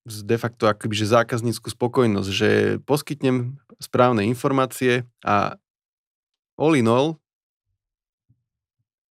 [0.02, 2.50] de facto akoby, že zákazníckú spokojnosť, že
[2.90, 5.62] poskytnem správne informácie a
[6.58, 7.21] all in all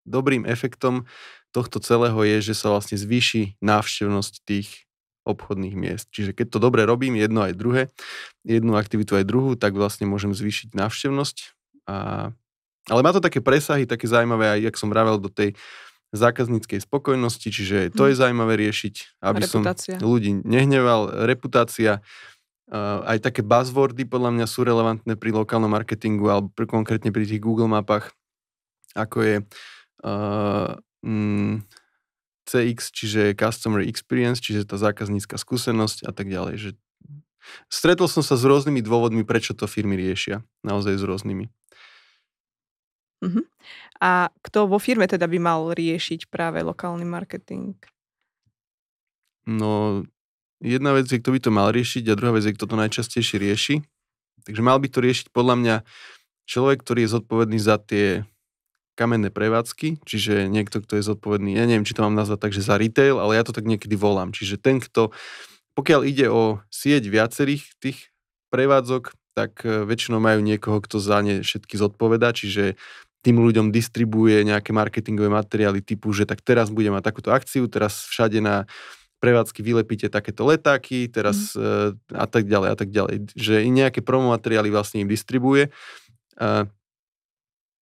[0.09, 1.05] dobrým efektom
[1.49, 4.89] tohto celého je, že sa vlastne zvýši návštevnosť tých
[5.25, 6.09] obchodných miest.
[6.09, 7.93] Čiže keď to dobre robím, jedno aj druhé,
[8.41, 11.37] jednu aktivitu aj druhú, tak vlastne môžem zvýšiť návštevnosť.
[11.85, 12.29] A...
[12.89, 15.53] Ale má to také presahy, také zaujímavé, aj jak som vravel, do tej
[16.09, 18.19] zákazníckej spokojnosti, čiže to je hm.
[18.25, 19.95] zaujímavé riešiť, aby reputácia.
[20.01, 21.29] som ľudí nehneval.
[21.29, 22.01] Reputácia,
[23.05, 27.41] aj také buzzwordy podľa mňa sú relevantné pri lokálnom marketingu alebo pri, konkrétne pri tých
[27.41, 28.09] Google mapách,
[28.97, 31.63] ako je uh, mm,
[32.49, 36.55] CX, čiže Customer Experience, čiže tá zákaznícka skúsenosť a tak ďalej.
[36.57, 36.69] Že
[37.69, 40.41] stretol som sa s rôznymi dôvodmi, prečo to firmy riešia.
[40.65, 41.45] Naozaj s rôznymi.
[43.19, 43.43] Uh-huh.
[43.99, 47.75] A kto vo firme teda by mal riešiť práve lokálny marketing?
[49.43, 50.03] No,
[50.63, 53.37] jedna vec je, kto by to mal riešiť a druhá vec je, kto to najčastejšie
[53.37, 53.75] rieši.
[54.47, 55.75] Takže mal by to riešiť podľa mňa
[56.47, 58.23] človek, ktorý je zodpovedný za tie
[58.99, 62.67] kamenné prevádzky, čiže niekto, kto je zodpovedný, ja neviem, či to mám nazvať tak, že
[62.67, 64.35] za retail, ale ja to tak niekedy volám.
[64.35, 65.15] Čiže ten, kto,
[65.79, 68.11] pokiaľ ide o sieť viacerých tých
[68.51, 72.75] prevádzok, tak e, väčšinou majú niekoho, kto za ne všetky zodpoveda, čiže
[73.23, 78.03] tým ľuďom distribuje nejaké marketingové materiály typu, že tak teraz budeme mať takúto akciu, teraz
[78.11, 78.67] všade na
[79.19, 82.15] prevádzky vylepíte takéto letáky, teraz mm.
[82.15, 83.15] a tak ďalej a tak ďalej.
[83.35, 85.75] Že i nejaké promo materiály vlastne im distribuje.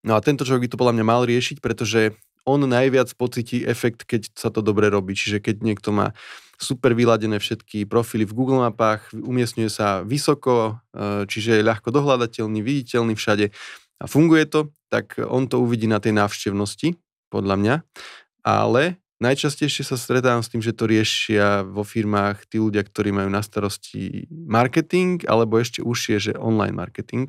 [0.08, 2.16] No a tento človek by to podľa mňa mal riešiť, pretože
[2.48, 5.12] on najviac pocití efekt, keď sa to dobre robí.
[5.12, 6.16] Čiže keď niekto má
[6.56, 12.64] super vyladené všetky profily v Google mapách, umiestňuje sa vysoko, e, čiže je ľahko dohľadateľný,
[12.64, 13.52] viditeľný všade
[14.00, 16.96] a funguje to, tak on to uvidí na tej návštevnosti,
[17.28, 17.76] podľa mňa.
[18.48, 23.28] Ale najčastejšie sa stretávam s tým, že to riešia vo firmách tí ľudia, ktorí majú
[23.28, 27.28] na starosti marketing, alebo ešte užšie, že online marketing.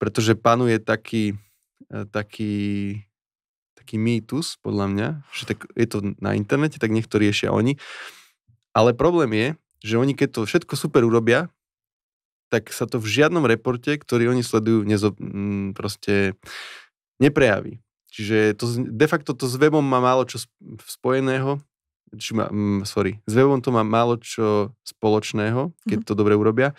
[0.00, 1.36] pretože panuje taký,
[1.88, 3.00] taký,
[3.78, 7.80] taký mýtus, podľa mňa, že tak je to na internete, tak nech to riešia oni.
[8.76, 9.48] Ale problém je,
[9.80, 11.48] že oni keď to všetko super urobia,
[12.50, 16.34] tak sa to v žiadnom reporte, ktorý oni sledujú, nezo, m, proste
[17.22, 17.78] neprejaví.
[18.10, 20.42] Čiže to, de facto to s webom má málo čo
[20.82, 21.62] spojeného,
[22.18, 26.10] či má, m, sorry, s webom to má málo čo spoločného, keď mm-hmm.
[26.10, 26.74] to dobre urobia.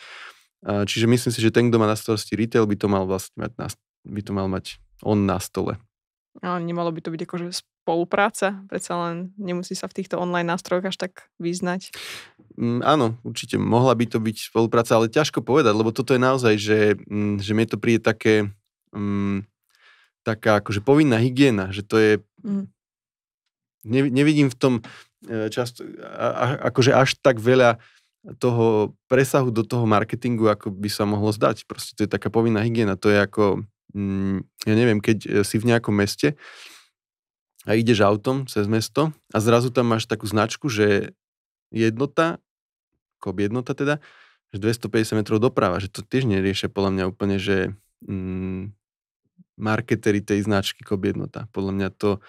[0.62, 3.52] Čiže myslím si, že ten, kto má na starosti retail, by to mal vlastne mať
[3.56, 3.66] na,
[4.06, 5.78] by to mal mať on na stole.
[6.39, 8.64] Ale nemalo by to byť akože spolupráca?
[8.72, 11.91] Predsa len nemusí sa v týchto online nástrojoch až tak vyznať?
[12.56, 16.56] Mm, áno, určite mohla by to byť spolupráca, ale ťažko povedať, lebo toto je naozaj,
[16.56, 18.47] že, mm, že mne to príde také
[18.95, 19.43] mm,
[20.22, 22.12] taká akože povinná hygiena, že to je...
[22.45, 22.66] Mm.
[23.82, 24.74] Ne, nevidím v tom
[25.26, 27.82] e, často, a, akože až tak veľa
[28.38, 31.66] toho presahu do toho marketingu, ako by sa mohlo zdať.
[31.66, 32.93] Proste to je taká povinná hygiena.
[33.02, 33.66] To je ako,
[34.66, 36.39] ja neviem, keď e, si v nejakom meste
[37.68, 41.14] a ideš autom cez mesto a zrazu tam máš takú značku, že
[41.70, 42.42] jednota,
[43.22, 44.02] kop jednota teda,
[44.52, 47.72] že 250 metrov doprava, že to tiež neriešia podľa mňa úplne, že
[48.04, 48.76] mm,
[49.62, 51.48] marketery tej značky Kob jednota.
[51.54, 52.20] Podľa mňa to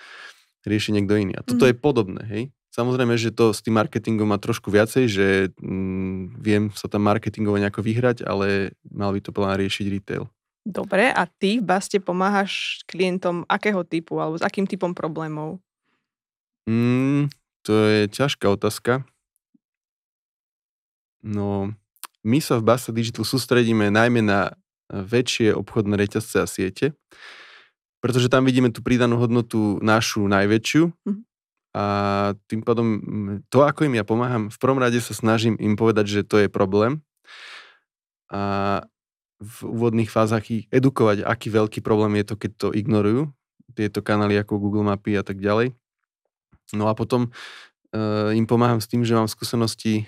[0.69, 1.35] rieši niekto iný.
[1.35, 1.71] A toto mm.
[1.73, 2.43] je podobné, hej?
[2.73, 5.27] Samozrejme, že to s tým marketingom má trošku viacej, že
[5.61, 10.25] mm, viem sa tam marketingovo nejako vyhrať, ale mal by to plán riešiť retail.
[10.63, 15.59] Dobre, a ty v Baste pomáhaš klientom akého typu, alebo s akým typom problémov?
[16.71, 17.27] Mm,
[17.67, 19.03] to je ťažká otázka.
[21.23, 21.75] No,
[22.23, 24.55] my sa v Basta Digital sústredíme najmä na
[24.91, 26.95] väčšie obchodné reťazce a siete,
[27.99, 31.21] pretože tam vidíme tú pridanú hodnotu našu najväčšiu mm.
[31.75, 31.85] a
[32.47, 32.87] tým pádom
[33.51, 36.47] to, ako im ja pomáham, v prvom rade sa snažím im povedať, že to je
[36.47, 37.03] problém
[38.33, 38.43] a
[39.43, 43.35] v úvodných fázach ich edukovať, aký veľký problém je to, keď to ignorujú,
[43.75, 45.75] tieto kanály ako Google Mapy a tak ďalej.
[46.73, 50.07] No a potom uh, im pomáham s tým, že mám skúsenosti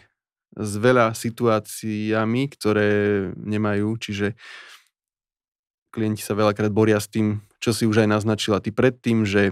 [0.55, 2.91] s veľa situáciami, ktoré
[3.35, 4.39] nemajú, čiže
[5.91, 9.51] klienti sa veľakrát boria s tým, čo si už aj naznačila ty predtým, že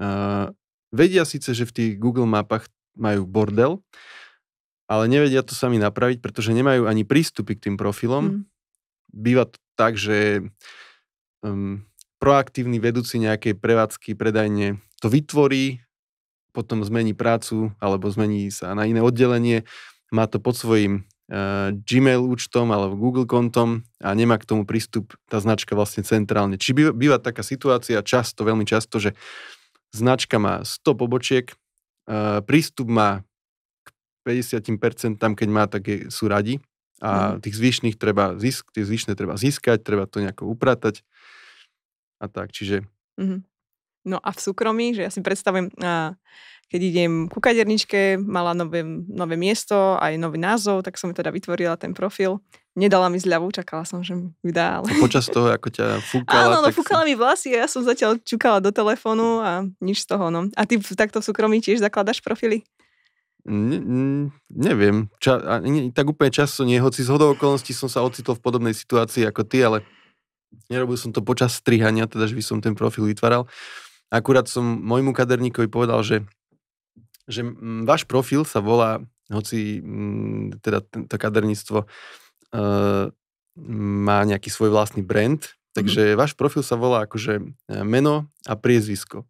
[0.00, 0.48] uh,
[0.88, 3.84] vedia síce, že v tých Google mapách majú bordel,
[4.88, 8.24] ale nevedia to sami napraviť, pretože nemajú ani prístupy k tým profilom.
[8.24, 8.40] Mm.
[9.12, 10.42] Býva to tak, že
[11.42, 11.86] um,
[12.18, 15.82] proaktívny vedúci nejakej prevádzky, predajne to vytvorí,
[16.50, 19.62] potom zmení prácu alebo zmení sa na iné oddelenie,
[20.10, 25.14] má to pod svojím uh, Gmail účtom alebo Google kontom a nemá k tomu prístup
[25.30, 26.58] tá značka vlastne centrálne.
[26.58, 29.14] Či býva, býva taká situácia často, veľmi často, že
[29.94, 31.46] značka má 100 pobočiek,
[32.10, 33.22] uh, prístup má
[33.86, 33.88] k
[34.26, 36.58] 50%, tam keď má, tak je, sú radi
[36.98, 37.46] a mm.
[37.46, 41.02] tých zvyšných treba zisk, tie zvyšné treba získať, treba to nejako upratať
[42.18, 42.82] a tak, čiže...
[43.18, 43.40] Mm-hmm.
[44.08, 45.68] No a v súkromí, že ja si predstavujem,
[46.68, 51.80] keď idem ku kaderničke, mala nové, nové miesto, aj nový názov, tak som teda vytvorila
[51.80, 52.40] ten profil.
[52.78, 54.78] Nedala mi zľavu, čakala som, že mi dá.
[54.78, 54.92] Ale...
[54.92, 56.40] A počas toho, ako ťa fúkala?
[56.46, 57.08] Áno, no, fúkala si...
[57.10, 60.30] mi vlasy a ja som zatiaľ čukala do telefónu a nič z toho.
[60.30, 60.46] No.
[60.54, 62.62] A ty takto v súkromí tiež zakladaš profily?
[63.48, 63.78] Ne,
[64.52, 65.08] neviem.
[65.18, 68.76] Ča, nie, tak úplne často nie, hoci z hodou okolností som sa ocitol v podobnej
[68.76, 69.88] situácii ako ty, ale
[70.68, 73.48] nerobil som to počas strihania, teda že by som ten profil vytváral.
[74.12, 76.28] Akurát som môjmu kaderníkovi povedal, že
[77.28, 77.44] že
[77.84, 79.84] váš profil sa volá, hoci
[80.64, 83.12] teda to kaderníctvo uh,
[83.68, 85.44] má nejaký svoj vlastný brand,
[85.76, 86.20] takže mm-hmm.
[86.24, 87.44] váš profil sa volá akože e,
[87.82, 89.26] meno a priezvisko.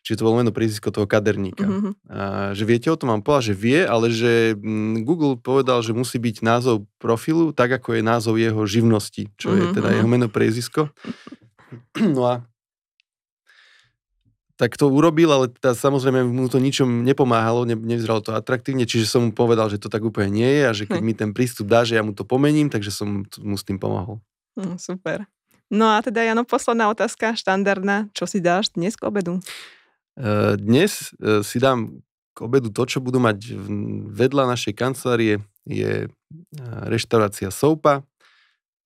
[0.00, 1.68] Čiže to bolo meno priezvisko toho kaderníka.
[1.68, 1.92] Mm-hmm.
[2.08, 2.22] A,
[2.56, 4.56] že viete o tom, mám povedal, že vie, ale že
[5.04, 9.60] Google povedal, že musí byť názov profilu tak, ako je názov jeho živnosti, čo mm-hmm.
[9.60, 10.88] je teda jeho meno priezvisko.
[12.00, 12.42] No a
[14.60, 19.08] tak to urobil, ale teda samozrejme mu to ničom nepomáhalo, ne, nevyzeralo to atraktívne, čiže
[19.08, 21.06] som mu povedal, že to tak úplne nie je a že keď hm.
[21.08, 24.20] mi ten prístup dá, že ja mu to pomením, takže som mu s tým pomohol.
[24.60, 25.24] Hm, super.
[25.72, 28.12] No a teda Jano, posledná otázka, štandardná.
[28.12, 29.40] Čo si dáš dnes k obedu?
[30.20, 32.04] Uh, dnes uh, si dám
[32.36, 33.56] k obedu to, čo budú mať
[34.12, 38.04] vedľa našej kancelárie, je uh, reštaurácia Soupa,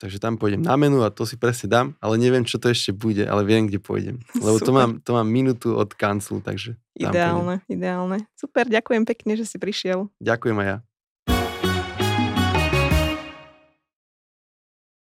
[0.04, 2.92] Takže tam pôjdem na menu a to si presne dám, ale neviem, čo to ešte
[2.92, 4.20] bude, ale viem, kde pôjdem.
[4.44, 7.72] Lebo to mám, to mám minútu od kanclu, takže Ideálne, pôjdem.
[7.72, 8.18] ideálne.
[8.36, 10.12] Super, ďakujem pekne, že si prišiel.
[10.20, 10.76] Ďakujem aj ja.